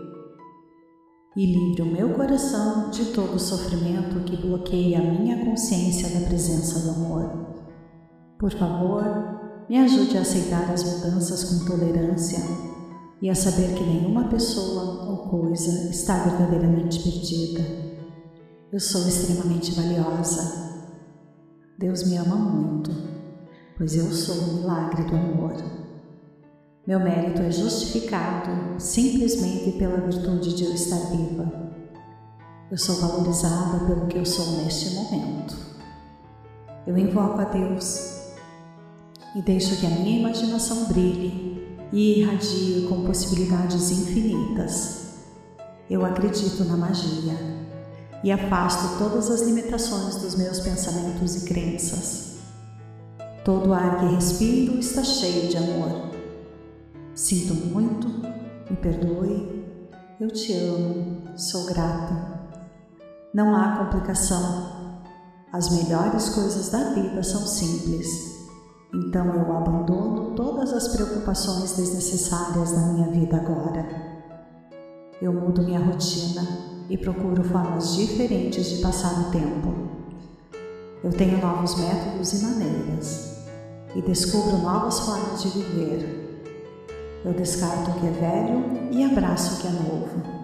e 1.34 1.46
livre 1.46 1.80
o 1.80 1.86
meu 1.86 2.12
coração 2.12 2.90
de 2.90 3.06
todo 3.12 3.38
sofrimento 3.38 4.22
que 4.24 4.36
bloqueia 4.36 4.98
a 4.98 5.02
minha 5.02 5.42
consciência 5.42 6.20
da 6.20 6.26
presença 6.26 6.80
do 6.80 6.90
amor. 6.90 7.30
Por 8.38 8.50
favor, 8.50 9.04
me 9.70 9.78
ajude 9.78 10.18
a 10.18 10.20
aceitar 10.20 10.70
as 10.70 10.82
mudanças 10.82 11.44
com 11.44 11.64
tolerância 11.64 12.40
e 13.22 13.30
a 13.30 13.34
saber 13.34 13.74
que 13.74 13.84
nenhuma 13.84 14.28
pessoa 14.28 15.08
ou 15.08 15.28
coisa 15.30 15.88
está 15.88 16.24
verdadeiramente 16.24 17.00
perdida. 17.02 17.62
Eu 18.70 18.80
sou 18.80 19.08
extremamente 19.08 19.72
valiosa. 19.72 20.82
Deus 21.78 22.06
me 22.06 22.16
ama 22.18 22.36
muito, 22.36 22.90
pois 23.78 23.94
eu 23.94 24.12
sou 24.12 24.36
o 24.36 24.54
milagre 24.56 25.04
do 25.04 25.16
amor. 25.16 25.79
Meu 26.90 26.98
mérito 26.98 27.40
é 27.40 27.52
justificado 27.52 28.50
simplesmente 28.80 29.78
pela 29.78 30.00
virtude 30.00 30.56
de 30.56 30.64
eu 30.64 30.74
estar 30.74 30.98
viva. 31.12 31.70
Eu 32.68 32.76
sou 32.76 32.96
valorizada 32.96 33.84
pelo 33.86 34.08
que 34.08 34.18
eu 34.18 34.26
sou 34.26 34.56
neste 34.56 34.96
momento. 34.96 35.56
Eu 36.84 36.98
invoco 36.98 37.40
a 37.40 37.44
Deus 37.44 38.22
e 39.36 39.42
deixo 39.42 39.76
que 39.76 39.86
a 39.86 39.88
minha 39.88 40.18
imaginação 40.18 40.86
brilhe 40.86 41.78
e 41.92 42.22
irradie 42.22 42.88
com 42.88 43.04
possibilidades 43.04 43.92
infinitas. 43.92 45.10
Eu 45.88 46.04
acredito 46.04 46.64
na 46.64 46.76
magia 46.76 47.36
e 48.24 48.32
afasto 48.32 48.98
todas 48.98 49.30
as 49.30 49.42
limitações 49.42 50.16
dos 50.16 50.34
meus 50.34 50.58
pensamentos 50.58 51.36
e 51.36 51.46
crenças. 51.46 52.38
Todo 53.44 53.72
ar 53.72 54.00
que 54.00 54.12
respiro 54.12 54.76
está 54.80 55.04
cheio 55.04 55.48
de 55.48 55.56
amor 55.56 56.09
Sinto 57.20 57.52
muito, 57.52 58.08
me 58.70 58.76
perdoe, 58.76 59.62
eu 60.18 60.28
te 60.30 60.54
amo, 60.54 61.22
sou 61.36 61.66
grata. 61.66 62.48
Não 63.34 63.54
há 63.54 63.76
complicação. 63.76 65.02
As 65.52 65.68
melhores 65.68 66.30
coisas 66.30 66.70
da 66.70 66.94
vida 66.94 67.22
são 67.22 67.46
simples. 67.46 68.08
Então 68.94 69.26
eu 69.34 69.54
abandono 69.54 70.34
todas 70.34 70.72
as 70.72 70.88
preocupações 70.88 71.76
desnecessárias 71.76 72.72
da 72.72 72.86
minha 72.86 73.08
vida 73.08 73.36
agora. 73.36 73.86
Eu 75.20 75.34
mudo 75.34 75.62
minha 75.62 75.78
rotina 75.78 76.42
e 76.88 76.96
procuro 76.96 77.44
formas 77.44 77.96
diferentes 77.96 78.64
de 78.64 78.80
passar 78.80 79.28
o 79.28 79.30
tempo. 79.30 79.74
Eu 81.04 81.12
tenho 81.12 81.38
novos 81.38 81.76
métodos 81.76 82.32
e 82.32 82.46
maneiras 82.46 83.36
e 83.94 84.00
descubro 84.00 84.56
novas 84.56 85.00
formas 85.00 85.42
de 85.42 85.50
viver 85.50 86.29
eu 87.24 87.34
descarto 87.34 87.90
o 87.90 87.94
que 87.94 88.06
é 88.06 88.10
velho 88.10 88.92
e 88.92 89.04
abraço 89.04 89.54
o 89.54 89.58
que 89.58 89.66
é 89.66 89.70
novo. 89.70 90.40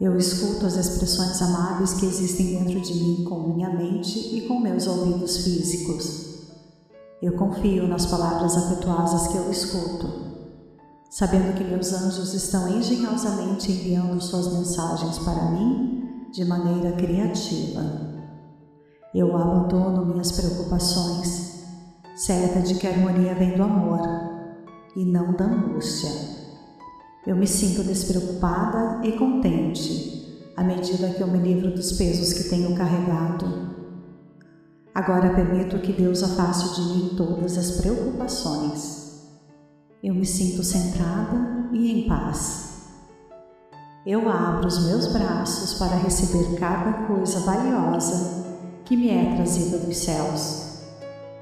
Eu 0.00 0.16
escuto 0.16 0.64
as 0.64 0.76
expressões 0.76 1.42
amáveis 1.42 1.94
que 1.94 2.06
existem 2.06 2.58
dentro 2.58 2.80
de 2.80 2.94
mim 2.94 3.24
com 3.24 3.54
minha 3.54 3.68
mente 3.70 4.18
e 4.36 4.46
com 4.46 4.60
meus 4.60 4.86
ouvidos 4.86 5.38
físicos. 5.38 6.28
Eu 7.20 7.32
confio 7.32 7.86
nas 7.86 8.06
palavras 8.06 8.56
afetuosas 8.56 9.28
que 9.28 9.36
eu 9.36 9.50
escuto, 9.50 10.08
sabendo 11.10 11.54
que 11.54 11.64
meus 11.64 11.92
anjos 11.92 12.32
estão 12.32 12.68
engenhosamente 12.68 13.72
enviando 13.72 14.20
suas 14.22 14.52
mensagens 14.52 15.18
para 15.18 15.50
mim 15.50 16.28
de 16.32 16.44
maneira 16.44 16.92
criativa. 16.92 17.82
Eu 19.12 19.36
abandono 19.36 20.06
minhas 20.06 20.30
preocupações, 20.30 21.64
certa 22.14 22.60
de 22.60 22.76
que 22.76 22.86
a 22.86 22.90
harmonia 22.90 23.34
vem 23.34 23.56
do 23.56 23.64
amor 23.64 24.37
e 24.98 25.04
não 25.04 25.32
da 25.32 25.44
angústia. 25.44 26.10
Eu 27.24 27.36
me 27.36 27.46
sinto 27.46 27.84
despreocupada 27.84 29.06
e 29.06 29.12
contente 29.12 30.52
à 30.56 30.64
medida 30.64 31.10
que 31.10 31.20
eu 31.20 31.28
me 31.28 31.38
livro 31.38 31.70
dos 31.70 31.92
pesos 31.92 32.32
que 32.32 32.48
tenho 32.48 32.74
carregado. 32.74 33.46
Agora 34.92 35.32
permito 35.36 35.78
que 35.78 35.92
Deus 35.92 36.24
afaste 36.24 36.74
de 36.74 36.88
mim 36.88 37.14
todas 37.16 37.56
as 37.56 37.80
preocupações. 37.80 39.28
Eu 40.02 40.14
me 40.14 40.26
sinto 40.26 40.64
centrada 40.64 41.68
e 41.72 41.92
em 41.92 42.08
paz. 42.08 42.88
Eu 44.04 44.28
abro 44.28 44.66
os 44.66 44.84
meus 44.84 45.06
braços 45.12 45.78
para 45.78 45.94
receber 45.94 46.58
cada 46.58 47.06
coisa 47.06 47.38
valiosa 47.40 48.46
que 48.84 48.96
me 48.96 49.10
é 49.10 49.36
trazida 49.36 49.78
dos 49.78 49.96
céus. 49.96 50.80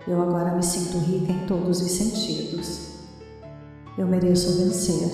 Eu 0.07 0.21
agora 0.21 0.55
me 0.55 0.63
sinto 0.63 0.99
rica 0.99 1.33
em 1.33 1.47
todos 1.47 1.81
os 1.81 1.91
sentidos. 1.91 2.96
Eu 3.99 4.07
mereço 4.07 4.59
vencer. 4.59 5.11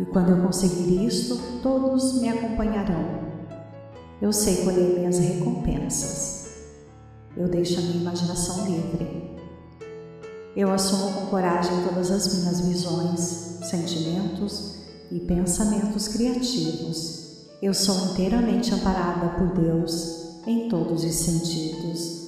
E 0.00 0.04
quando 0.06 0.30
eu 0.30 0.42
conseguir 0.42 1.06
isto, 1.06 1.38
todos 1.62 2.20
me 2.20 2.28
acompanharão. 2.28 3.20
Eu 4.20 4.32
sei 4.32 4.64
colher 4.64 4.98
minhas 4.98 5.18
recompensas. 5.18 6.48
Eu 7.36 7.48
deixo 7.48 7.78
a 7.78 7.82
minha 7.82 8.00
imaginação 8.00 8.66
livre. 8.66 9.38
Eu 10.56 10.72
assumo 10.72 11.12
com 11.12 11.26
coragem 11.26 11.72
todas 11.86 12.10
as 12.10 12.34
minhas 12.34 12.60
visões, 12.60 13.20
sentimentos 13.62 14.80
e 15.12 15.20
pensamentos 15.20 16.08
criativos. 16.08 17.46
Eu 17.62 17.72
sou 17.72 18.12
inteiramente 18.12 18.74
amparada 18.74 19.38
por 19.38 19.62
Deus 19.62 20.40
em 20.44 20.68
todos 20.68 21.04
os 21.04 21.14
sentidos. 21.14 22.20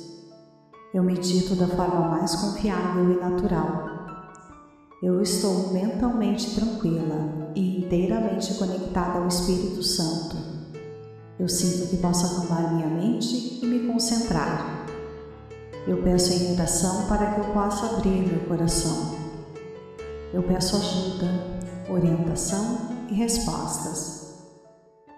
Eu 0.94 1.02
medito 1.02 1.56
da 1.56 1.66
forma 1.66 2.08
mais 2.10 2.36
confiável 2.36 3.12
e 3.12 3.20
natural 3.20 4.01
eu 5.02 5.20
estou 5.20 5.72
mentalmente 5.72 6.54
tranquila 6.54 7.50
e 7.56 7.84
inteiramente 7.84 8.54
conectada 8.54 9.18
ao 9.18 9.26
Espírito 9.26 9.82
Santo. 9.82 10.36
Eu 11.40 11.48
sinto 11.48 11.88
que 11.88 11.96
posso 11.96 12.24
acalmar 12.24 12.72
minha 12.72 12.86
mente 12.86 13.58
e 13.60 13.66
me 13.66 13.92
concentrar. 13.92 14.86
Eu 15.88 16.00
peço 16.04 16.32
em 16.32 16.52
oração 16.52 17.08
para 17.08 17.34
que 17.34 17.40
eu 17.40 17.52
possa 17.52 17.86
abrir 17.86 18.28
meu 18.28 18.46
coração. 18.46 19.16
Eu 20.32 20.44
peço 20.44 20.76
ajuda, 20.76 21.26
orientação 21.90 22.78
e 23.10 23.14
respostas. 23.14 24.36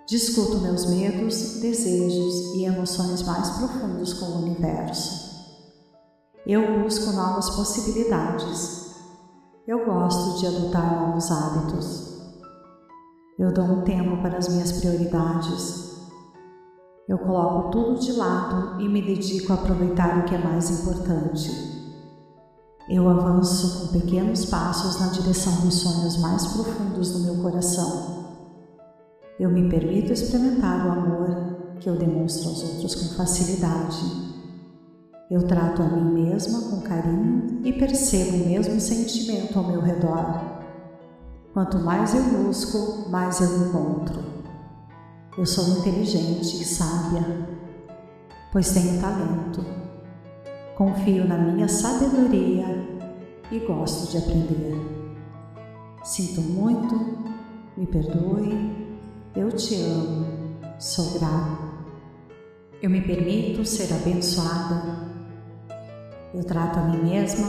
Discuto 0.08 0.60
meus 0.60 0.86
medos, 0.86 1.60
desejos 1.60 2.54
e 2.54 2.64
emoções 2.64 3.22
mais 3.22 3.50
profundos 3.50 4.14
com 4.14 4.26
o 4.26 4.42
universo. 4.44 5.34
Eu 6.46 6.82
busco 6.82 7.12
novas 7.12 7.50
possibilidades 7.50 8.83
eu 9.66 9.82
gosto 9.86 10.38
de 10.38 10.46
adotar 10.46 11.00
novos 11.00 11.30
hábitos. 11.30 12.22
Eu 13.38 13.50
dou 13.50 13.64
um 13.64 13.80
tempo 13.82 14.20
para 14.20 14.36
as 14.36 14.48
minhas 14.48 14.72
prioridades. 14.72 15.94
Eu 17.08 17.18
coloco 17.18 17.70
tudo 17.70 17.98
de 17.98 18.12
lado 18.12 18.80
e 18.80 18.88
me 18.88 19.00
dedico 19.00 19.52
a 19.52 19.56
aproveitar 19.56 20.18
o 20.18 20.24
que 20.24 20.34
é 20.34 20.38
mais 20.38 20.68
importante. 20.70 21.50
Eu 22.90 23.08
avanço 23.08 23.88
com 23.88 23.98
pequenos 23.98 24.44
passos 24.44 25.00
na 25.00 25.06
direção 25.06 25.54
dos 25.62 25.76
sonhos 25.76 26.18
mais 26.18 26.46
profundos 26.46 27.12
do 27.12 27.20
meu 27.20 27.42
coração. 27.42 28.24
Eu 29.40 29.50
me 29.50 29.68
permito 29.70 30.12
experimentar 30.12 30.86
o 30.86 30.92
amor 30.92 31.76
que 31.80 31.88
eu 31.88 31.96
demonstro 31.96 32.50
aos 32.50 32.62
outros 32.62 32.94
com 32.94 33.14
facilidade. 33.16 34.33
Eu 35.30 35.46
trato 35.46 35.82
a 35.82 35.86
mim 35.86 36.22
mesma 36.22 36.60
com 36.68 36.82
carinho 36.82 37.60
e 37.64 37.72
percebo 37.72 38.36
o 38.36 38.46
mesmo 38.46 38.78
sentimento 38.78 39.58
ao 39.58 39.66
meu 39.66 39.80
redor. 39.80 40.60
Quanto 41.54 41.78
mais 41.78 42.14
eu 42.14 42.22
busco, 42.22 43.08
mais 43.08 43.40
eu 43.40 43.66
encontro. 43.66 44.22
Eu 45.38 45.46
sou 45.46 45.78
inteligente 45.78 46.60
e 46.60 46.64
sábia, 46.64 47.24
pois 48.52 48.70
tenho 48.72 49.00
talento. 49.00 49.64
Confio 50.76 51.26
na 51.26 51.38
minha 51.38 51.68
sabedoria 51.68 52.66
e 53.50 53.58
gosto 53.60 54.10
de 54.10 54.18
aprender. 54.18 54.76
Sinto 56.02 56.42
muito, 56.42 56.94
me 57.78 57.86
perdoe, 57.86 58.92
eu 59.34 59.50
te 59.50 59.74
amo, 59.80 60.26
sou 60.78 61.18
grata. 61.18 61.64
Eu 62.82 62.90
me 62.90 63.00
permito 63.00 63.64
ser 63.64 63.90
abençoada 63.94 65.03
eu 66.34 66.42
trato 66.42 66.80
a 66.80 66.82
mim 66.82 67.04
mesma 67.04 67.46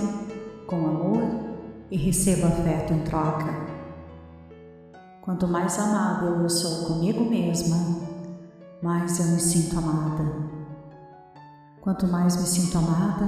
com 0.67 0.75
amor 0.75 1.23
e 1.89 1.97
recebo 1.97 2.45
afeto 2.45 2.93
em 2.93 3.03
troca. 3.03 3.51
Quanto 5.23 5.47
mais 5.47 5.79
amável 5.79 6.39
eu 6.41 6.49
sou 6.49 6.85
comigo 6.85 7.27
mesma, 7.27 7.77
mais 8.83 9.19
eu 9.19 9.25
me 9.25 9.39
sinto 9.39 9.79
amada. 9.79 10.23
Quanto 11.81 12.07
mais 12.07 12.37
me 12.37 12.45
sinto 12.45 12.77
amada, 12.77 13.25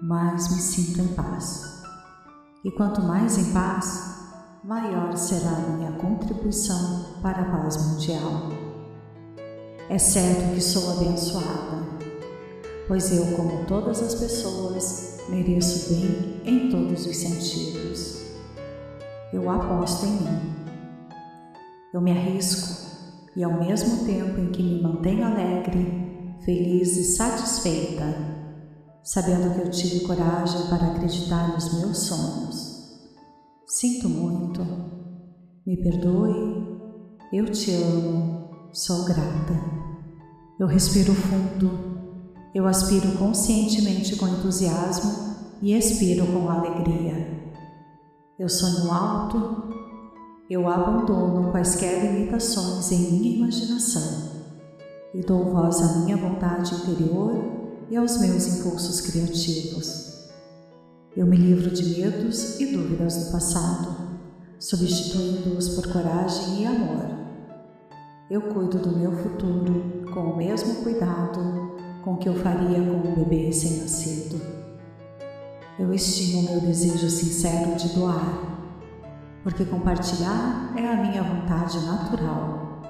mais 0.00 0.48
me 0.54 0.62
sinto 0.62 1.00
em 1.00 1.08
paz. 1.14 1.82
E 2.64 2.70
quanto 2.70 3.02
mais 3.02 3.38
em 3.38 3.52
paz, 3.52 4.28
maior 4.62 5.16
será 5.16 5.50
a 5.50 5.70
minha 5.70 5.92
contribuição 5.92 7.06
para 7.20 7.42
a 7.42 7.50
paz 7.56 7.76
mundial. 7.88 8.50
É 9.88 9.98
certo 9.98 10.54
que 10.54 10.60
sou 10.60 10.92
abençoada 10.92 11.89
pois 12.90 13.12
eu, 13.12 13.36
como 13.36 13.64
todas 13.66 14.02
as 14.02 14.16
pessoas, 14.16 15.18
mereço 15.28 15.94
bem 15.94 16.42
em 16.44 16.70
todos 16.70 17.06
os 17.06 17.16
sentidos. 17.16 18.20
eu 19.32 19.48
aposto 19.48 20.06
em 20.06 20.10
mim. 20.10 20.40
Eu 21.94 22.00
me 22.00 22.10
arrisco 22.10 22.90
e, 23.36 23.44
ao 23.44 23.60
mesmo 23.60 24.04
tempo 24.04 24.40
em 24.40 24.50
que 24.50 24.60
me 24.60 24.82
mantenho 24.82 25.24
alegre, 25.24 26.34
feliz 26.44 26.96
e 26.96 27.04
satisfeita, 27.04 28.12
sabendo 29.04 29.54
que 29.54 29.60
eu 29.60 29.70
tive 29.70 30.00
coragem 30.00 30.66
para 30.66 30.88
acreditar 30.88 31.52
nos 31.52 31.72
meus 31.78 31.96
sonhos. 31.96 33.08
Sinto 33.68 34.08
muito, 34.08 34.66
me 35.64 35.76
perdoe, 35.76 36.76
eu 37.32 37.48
te 37.52 37.70
amo, 37.70 38.50
sou 38.72 39.04
grata. 39.04 39.54
Eu 40.58 40.66
respiro 40.66 41.14
fundo, 41.14 41.89
eu 42.52 42.66
aspiro 42.66 43.12
conscientemente 43.16 44.16
com 44.16 44.26
entusiasmo 44.26 45.36
e 45.62 45.72
expiro 45.72 46.26
com 46.26 46.50
alegria. 46.50 47.54
Eu 48.38 48.48
sonho 48.48 48.90
alto, 48.90 49.72
eu 50.48 50.68
abandono 50.68 51.52
quaisquer 51.52 52.12
limitações 52.12 52.90
em 52.90 53.12
minha 53.12 53.36
imaginação 53.36 54.30
e 55.14 55.20
dou 55.20 55.44
voz 55.44 55.80
à 55.80 55.98
minha 55.98 56.16
vontade 56.16 56.74
interior 56.74 57.40
e 57.88 57.96
aos 57.96 58.18
meus 58.18 58.46
impulsos 58.46 59.00
criativos. 59.00 60.28
Eu 61.16 61.26
me 61.26 61.36
livro 61.36 61.70
de 61.70 62.00
medos 62.00 62.58
e 62.58 62.66
dúvidas 62.66 63.16
do 63.16 63.32
passado, 63.32 63.96
substituindo-os 64.58 65.68
por 65.70 65.92
coragem 65.92 66.62
e 66.62 66.66
amor. 66.66 67.10
Eu 68.28 68.42
cuido 68.42 68.78
do 68.78 68.96
meu 68.96 69.12
futuro 69.12 70.04
com 70.12 70.20
o 70.20 70.36
mesmo 70.36 70.82
cuidado 70.82 71.69
com 72.02 72.16
que 72.16 72.28
eu 72.28 72.34
faria 72.34 72.78
com 72.78 73.08
um 73.08 73.14
bebê 73.14 73.46
recém-nascido. 73.46 74.40
Eu 75.78 75.92
estimo 75.92 76.42
meu 76.42 76.60
desejo 76.60 77.08
sincero 77.08 77.74
de 77.76 77.88
doar, 77.94 78.70
porque 79.42 79.64
compartilhar 79.64 80.72
é 80.76 80.86
a 80.86 80.96
minha 80.96 81.22
vontade 81.22 81.78
natural. 81.80 82.82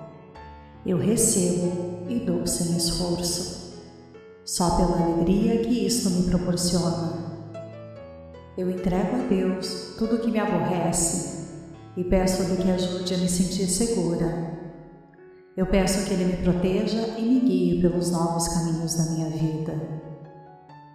Eu 0.85 0.99
recebo 0.99 2.07
e 2.09 2.21
dou 2.21 2.47
sem 2.47 2.77
esforço, 2.77 3.81
só 4.45 4.77
pela 4.77 5.03
alegria 5.03 5.59
que 5.59 5.87
isto 5.87 6.11
me 6.11 6.31
proporciona. 6.31 7.31
Eu 8.57 8.71
entrego 8.71 9.17
a 9.17 9.27
Deus 9.29 9.95
tudo 9.97 10.17
o 10.17 10.19
que 10.21 10.31
me 10.31 10.39
aborrece 10.39 11.49
e 11.97 12.05
peço-lhe 12.05 12.57
que 12.57 12.71
ajude 12.71 13.15
a 13.15 13.19
me 13.19 13.29
sentir 13.29 13.67
segura. 13.67 14.50
Eu 15.61 15.67
peço 15.67 16.07
que 16.07 16.15
Ele 16.15 16.25
me 16.25 16.43
proteja 16.43 17.19
e 17.19 17.23
me 17.23 17.41
guie 17.41 17.83
pelos 17.83 18.11
novos 18.11 18.49
caminhos 18.49 18.95
da 18.95 19.13
minha 19.13 19.29
vida. 19.29 19.79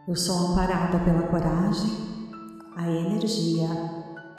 Eu 0.07 0.15
sou 0.15 0.35
amparada 0.35 0.97
pela 1.05 1.21
coragem, 1.27 1.91
a 2.75 2.89
energia 2.89 3.69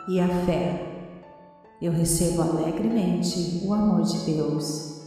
e 0.09 0.19
a 0.19 0.27
fé. 0.45 1.13
Eu 1.81 1.93
recebo 1.93 2.43
alegremente 2.43 3.63
o 3.65 3.73
amor 3.73 4.03
de 4.03 4.19
Deus. 4.25 5.01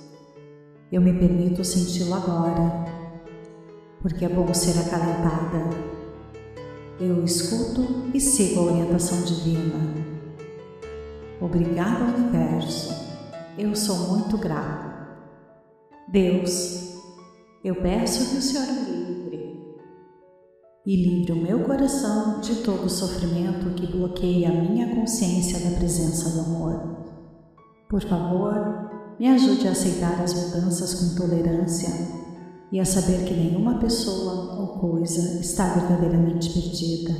Eu 0.89 1.01
me 1.01 1.11
permito 1.11 1.65
senti-lo 1.65 2.13
agora, 2.13 2.85
porque 4.01 4.23
é 4.23 4.29
bom 4.29 4.53
ser 4.53 4.79
acalentada. 4.79 5.69
Eu 6.97 7.25
escuto 7.25 8.09
e 8.13 8.21
sigo 8.21 8.61
a 8.61 8.71
orientação 8.71 9.21
divina. 9.23 9.75
Obrigada, 11.41 12.05
Universo. 12.05 12.95
Eu 13.57 13.75
sou 13.75 14.15
muito 14.15 14.37
grato. 14.37 14.88
Deus, 16.11 16.95
eu 17.63 17.75
peço 17.75 18.31
que 18.31 18.37
o 18.37 18.41
Senhor 18.41 18.65
me 18.65 18.99
e 20.87 20.95
livre 20.95 21.33
o 21.33 21.35
meu 21.35 21.59
coração 21.65 22.39
de 22.39 22.63
todo 22.63 22.89
sofrimento 22.89 23.75
que 23.75 23.85
bloqueie 23.85 24.43
a 24.43 24.51
minha 24.51 24.95
consciência 24.95 25.59
da 25.59 25.77
presença 25.77 26.31
do 26.31 26.39
amor. 26.49 26.97
Por 27.87 28.01
favor, 28.01 28.89
me 29.19 29.27
ajude 29.27 29.67
a 29.67 29.71
aceitar 29.71 30.19
as 30.19 30.33
mudanças 30.33 30.95
com 30.95 31.15
tolerância 31.15 31.89
e 32.71 32.79
a 32.79 32.85
saber 32.85 33.25
que 33.25 33.33
nenhuma 33.35 33.77
pessoa 33.77 34.59
ou 34.59 34.79
coisa 34.79 35.39
está 35.39 35.75
verdadeiramente 35.75 36.49
perdida. 36.51 37.13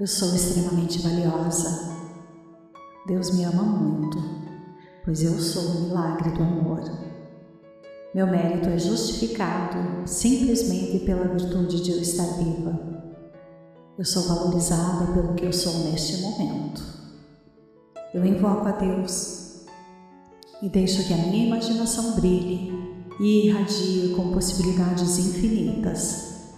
Eu 0.00 0.08
sou 0.08 0.34
extremamente 0.34 1.00
valiosa. 1.02 1.94
Deus 3.06 3.30
me 3.30 3.44
ama 3.44 3.62
muito, 3.62 4.18
pois 5.04 5.22
eu 5.22 5.38
sou 5.38 5.62
o 5.62 5.80
milagre 5.82 6.30
do 6.30 6.42
amor. 6.42 7.05
Meu 8.16 8.26
mérito 8.26 8.70
é 8.70 8.78
justificado 8.78 9.76
simplesmente 10.06 11.00
pela 11.00 11.28
virtude 11.28 11.82
de 11.82 11.90
eu 11.90 12.00
estar 12.00 12.24
viva. 12.38 12.80
Eu 13.98 14.06
sou 14.06 14.22
valorizada 14.22 15.12
pelo 15.12 15.34
que 15.34 15.44
eu 15.44 15.52
sou 15.52 15.90
neste 15.90 16.22
momento. 16.22 16.82
Eu 18.14 18.24
invoco 18.24 18.66
a 18.68 18.70
Deus 18.70 19.66
e 20.62 20.68
deixo 20.70 21.06
que 21.06 21.12
a 21.12 21.18
minha 21.18 21.44
imaginação 21.44 22.12
brilhe 22.12 22.72
e 23.20 23.48
irradie 23.48 24.14
com 24.16 24.32
possibilidades 24.32 25.18
infinitas. 25.18 26.54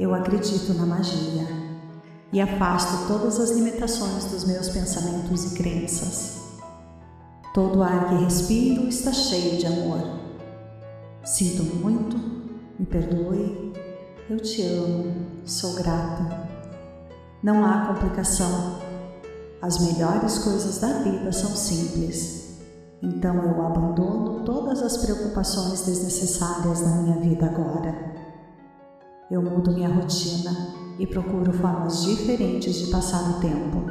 Eu 0.00 0.12
acredito 0.12 0.74
na 0.74 0.84
magia 0.84 1.46
e 2.32 2.40
afasto 2.40 3.06
todas 3.06 3.38
as 3.38 3.52
limitações 3.52 4.24
dos 4.32 4.44
meus 4.44 4.68
pensamentos 4.68 5.52
e 5.52 5.54
crenças. 5.54 6.38
Todo 7.54 7.84
ar 7.84 8.08
que 8.08 8.24
respiro 8.24 8.88
está 8.88 9.12
cheio 9.12 9.58
de 9.58 9.66
amor 9.68 10.17
Sinto 11.28 11.62
muito, 11.62 12.16
me 12.78 12.86
perdoe, 12.86 13.74
eu 14.30 14.40
te 14.40 14.62
amo, 14.62 15.14
sou 15.44 15.74
grata. 15.74 16.48
Não 17.42 17.62
há 17.66 17.86
complicação. 17.88 18.78
As 19.60 19.78
melhores 19.78 20.38
coisas 20.38 20.78
da 20.78 21.00
vida 21.02 21.30
são 21.30 21.50
simples. 21.50 22.62
Então 23.02 23.34
eu 23.34 23.66
abandono 23.66 24.42
todas 24.42 24.80
as 24.80 24.96
preocupações 24.96 25.84
desnecessárias 25.84 26.80
da 26.80 26.96
minha 26.96 27.20
vida 27.20 27.44
agora. 27.44 27.94
Eu 29.30 29.42
mudo 29.42 29.74
minha 29.74 29.94
rotina 29.94 30.50
e 30.98 31.06
procuro 31.06 31.52
formas 31.52 32.04
diferentes 32.04 32.74
de 32.74 32.90
passar 32.90 33.36
o 33.36 33.40
tempo. 33.40 33.84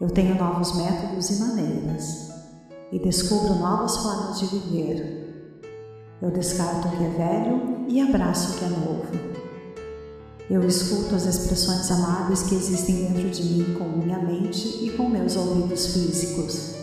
Eu 0.00 0.08
tenho 0.08 0.34
novos 0.34 0.74
métodos 0.76 1.28
e 1.28 1.40
maneiras 1.40 2.30
e 2.90 2.98
descubro 3.00 3.56
novas 3.56 3.98
formas 3.98 4.40
de 4.40 4.46
viver 4.46 5.25
eu 6.20 6.30
descarto 6.30 6.88
o 6.88 6.90
que 6.92 7.04
é 7.04 7.08
velho 7.10 7.84
e 7.88 8.00
abraço 8.00 8.52
o 8.52 8.58
que 8.58 8.64
é 8.64 8.68
novo. 8.68 9.36
Eu 10.48 10.66
escuto 10.66 11.14
as 11.14 11.26
expressões 11.26 11.90
amáveis 11.90 12.44
que 12.44 12.54
existem 12.54 13.06
dentro 13.06 13.28
de 13.30 13.42
mim 13.42 13.74
com 13.74 13.84
minha 13.84 14.18
mente 14.18 14.84
e 14.84 14.90
com 14.96 15.08
meus 15.08 15.36
ouvidos 15.36 15.86
físicos. 15.88 16.74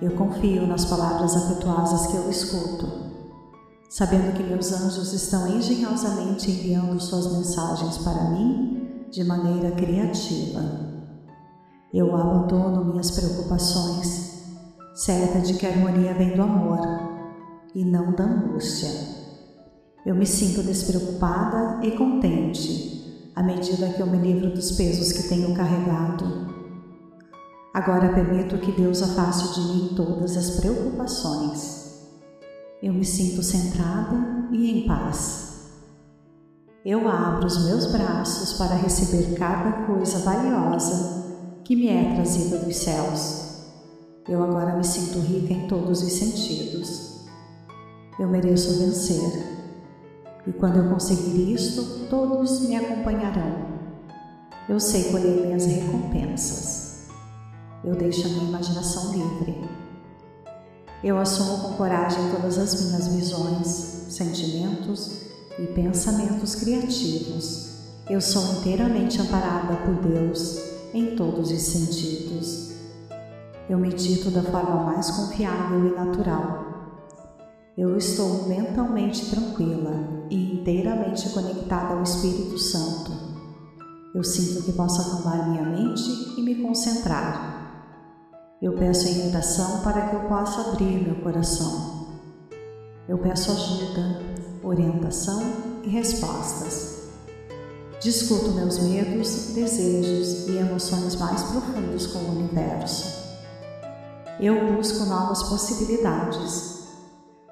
Eu 0.00 0.12
confio 0.12 0.66
nas 0.66 0.84
palavras 0.84 1.34
afetuosas 1.34 2.06
que 2.06 2.16
eu 2.16 2.30
escuto, 2.30 2.86
sabendo 3.88 4.36
que 4.36 4.42
meus 4.42 4.72
anjos 4.72 5.12
estão 5.12 5.48
engenhosamente 5.48 6.50
enviando 6.50 7.00
suas 7.00 7.32
mensagens 7.32 7.98
para 7.98 8.30
mim 8.30 9.06
de 9.10 9.24
maneira 9.24 9.70
criativa. 9.72 10.62
Eu 11.92 12.14
abandono 12.14 12.84
minhas 12.84 13.10
preocupações, 13.10 14.44
certa 14.94 15.40
de 15.40 15.54
que 15.54 15.66
a 15.66 15.70
harmonia 15.70 16.12
vem 16.14 16.36
do 16.36 16.42
amor 16.42 17.15
e 17.76 17.84
não 17.84 18.10
da 18.12 18.24
angústia. 18.24 18.88
Eu 20.06 20.14
me 20.14 20.24
sinto 20.24 20.62
despreocupada 20.62 21.86
e 21.86 21.90
contente 21.90 23.30
à 23.36 23.42
medida 23.42 23.90
que 23.90 24.00
eu 24.00 24.06
me 24.06 24.16
livro 24.16 24.50
dos 24.50 24.72
pesos 24.72 25.12
que 25.12 25.28
tenho 25.28 25.54
carregado. 25.54 26.24
Agora 27.74 28.14
permito 28.14 28.56
que 28.56 28.72
Deus 28.72 29.02
afaste 29.02 29.60
de 29.60 29.66
mim 29.68 29.90
todas 29.94 30.38
as 30.38 30.58
preocupações. 30.58 32.06
Eu 32.82 32.94
me 32.94 33.04
sinto 33.04 33.42
centrada 33.42 34.48
e 34.50 34.70
em 34.70 34.86
paz. 34.86 35.66
Eu 36.82 37.06
abro 37.06 37.46
os 37.46 37.62
meus 37.66 37.92
braços 37.92 38.54
para 38.56 38.74
receber 38.74 39.34
cada 39.34 39.84
coisa 39.84 40.20
valiosa 40.20 41.26
que 41.62 41.76
me 41.76 41.88
é 41.88 42.14
trazida 42.14 42.56
dos 42.56 42.76
céus. 42.76 43.66
Eu 44.26 44.42
agora 44.42 44.76
me 44.76 44.84
sinto 44.84 45.18
rica 45.18 45.52
em 45.52 45.66
todos 45.66 46.02
os 46.02 46.12
sentidos. 46.12 47.15
Eu 48.18 48.28
mereço 48.28 48.78
vencer. 48.78 49.44
E 50.46 50.52
quando 50.52 50.78
eu 50.78 50.88
conseguir 50.88 51.52
isto, 51.52 52.08
todos 52.08 52.60
me 52.60 52.74
acompanharão. 52.74 53.66
Eu 54.66 54.80
sei 54.80 55.10
colher 55.10 55.44
minhas 55.44 55.66
recompensas. 55.66 57.08
Eu 57.84 57.94
deixo 57.94 58.26
a 58.26 58.30
minha 58.30 58.48
imaginação 58.48 59.12
livre. 59.12 59.68
Eu 61.04 61.18
assumo 61.18 61.58
com 61.62 61.74
coragem 61.74 62.30
todas 62.30 62.56
as 62.56 62.86
minhas 62.86 63.06
visões, 63.08 63.66
sentimentos 64.08 65.26
e 65.58 65.66
pensamentos 65.66 66.54
criativos. 66.54 67.66
Eu 68.08 68.22
sou 68.22 68.58
inteiramente 68.58 69.20
amparada 69.20 69.76
por 69.84 69.94
Deus 69.96 70.58
em 70.94 71.16
todos 71.16 71.50
os 71.50 71.60
sentidos. 71.60 72.72
Eu 73.68 73.76
medito 73.78 74.30
da 74.30 74.42
forma 74.42 74.84
mais 74.84 75.10
confiável 75.10 75.88
e 75.88 75.94
natural 75.94 76.65
eu 77.76 77.94
estou 77.94 78.48
mentalmente 78.48 79.28
tranquila 79.28 80.26
e 80.30 80.54
inteiramente 80.54 81.28
conectada 81.28 81.92
ao 81.92 82.02
Espírito 82.02 82.58
Santo. 82.58 83.12
Eu 84.14 84.24
sinto 84.24 84.62
que 84.62 84.72
posso 84.72 85.02
acalmar 85.02 85.50
minha 85.50 85.62
mente 85.62 86.00
e 86.38 86.42
me 86.42 86.54
concentrar. 86.62 88.56
Eu 88.62 88.72
peço 88.72 89.06
em 89.06 89.28
oração 89.28 89.82
para 89.82 90.08
que 90.08 90.16
eu 90.16 90.20
possa 90.20 90.70
abrir 90.70 91.06
meu 91.06 91.16
coração. 91.16 92.06
Eu 93.06 93.18
peço 93.18 93.52
ajuda, 93.52 94.22
orientação 94.62 95.42
e 95.84 95.90
respostas. 95.90 97.10
Discuto 98.00 98.52
meus 98.52 98.78
medos, 98.78 99.52
desejos 99.54 100.48
e 100.48 100.56
emoções 100.56 101.14
mais 101.16 101.42
profundos 101.42 102.06
com 102.06 102.20
o 102.20 102.30
universo. 102.30 103.36
Eu 104.40 104.72
busco 104.72 105.04
novas 105.04 105.42
possibilidades. 105.42 106.75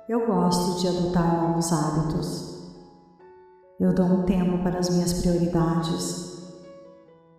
Eu 0.08 0.26
gosto 0.26 0.80
de 0.80 0.88
adotar 0.88 1.48
novos 1.48 1.72
hábitos. 1.72 2.54
Eu 3.80 3.94
dou 3.94 4.06
um 4.06 4.22
tempo 4.22 4.62
para 4.62 4.78
as 4.78 4.90
minhas 4.90 5.12
prioridades 5.14 6.24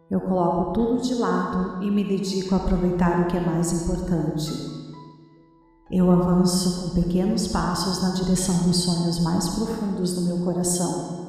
eu 0.09 0.21
coloco 0.21 0.71
tudo 0.71 1.01
de 1.01 1.15
lado 1.15 1.83
e 1.83 1.89
me 1.89 2.03
dedico 2.03 2.53
a 2.53 2.57
aproveitar 2.59 3.21
o 3.21 3.25
que 3.25 3.37
é 3.37 3.39
mais 3.39 3.71
importante. 3.73 4.51
Eu 5.89 6.11
avanço 6.11 6.89
com 6.89 7.01
pequenos 7.01 7.47
passos 7.47 8.03
na 8.03 8.11
direção 8.11 8.55
dos 8.67 8.77
sonhos 8.77 9.19
mais 9.21 9.49
profundos 9.49 10.13
do 10.13 10.21
meu 10.21 10.45
coração. 10.45 11.25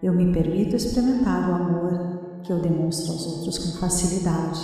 Eu 0.00 0.12
me 0.12 0.32
permito 0.32 0.76
experimentar 0.76 1.50
o 1.50 1.54
amor 1.54 2.40
que 2.44 2.52
eu 2.52 2.60
demonstro 2.60 3.12
aos 3.12 3.26
outros 3.26 3.58
com 3.58 3.78
facilidade. 3.78 4.60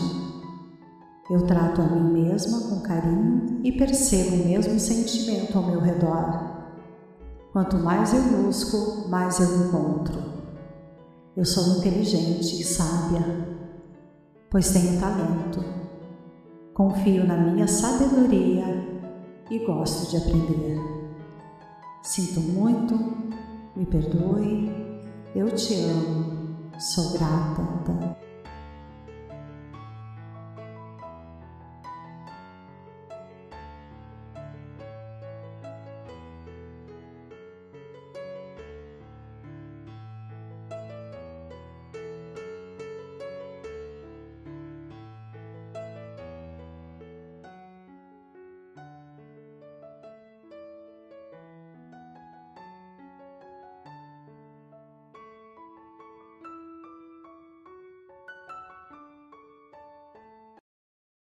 Eu 1.33 1.47
trato 1.47 1.80
a 1.80 1.87
mim 1.87 2.12
mesma 2.12 2.61
com 2.68 2.83
carinho 2.83 3.61
e 3.64 3.72
percebo 3.72 4.37
o 4.37 4.47
mesmo 4.49 4.78
sentimento 4.78 5.57
ao 5.57 5.64
meu 5.66 5.80
redor. 5.80 6.68
Quanto 7.51 7.78
mais 7.78 8.12
eu 8.12 8.20
busco, 8.20 9.09
mais 9.09 9.41
eu 9.41 9.66
encontro. 9.66 10.22
Eu 11.35 11.47
sou 11.47 11.78
inteligente 11.78 12.61
e 12.61 12.62
sábia, 12.62 13.24
pois 14.51 14.74
tenho 14.74 15.01
talento. 15.01 15.64
Confio 16.74 17.26
na 17.26 17.39
minha 17.39 17.66
sabedoria 17.66 18.66
e 19.51 19.59
gosto 19.61 20.11
de 20.11 20.18
aprender. 20.18 20.78
Sinto 22.03 22.41
muito, 22.41 22.95
me 23.74 23.87
perdoe, 23.87 24.70
eu 25.35 25.51
te 25.55 25.76
amo, 25.76 26.55
sou 26.78 27.14
grata. 27.14 28.18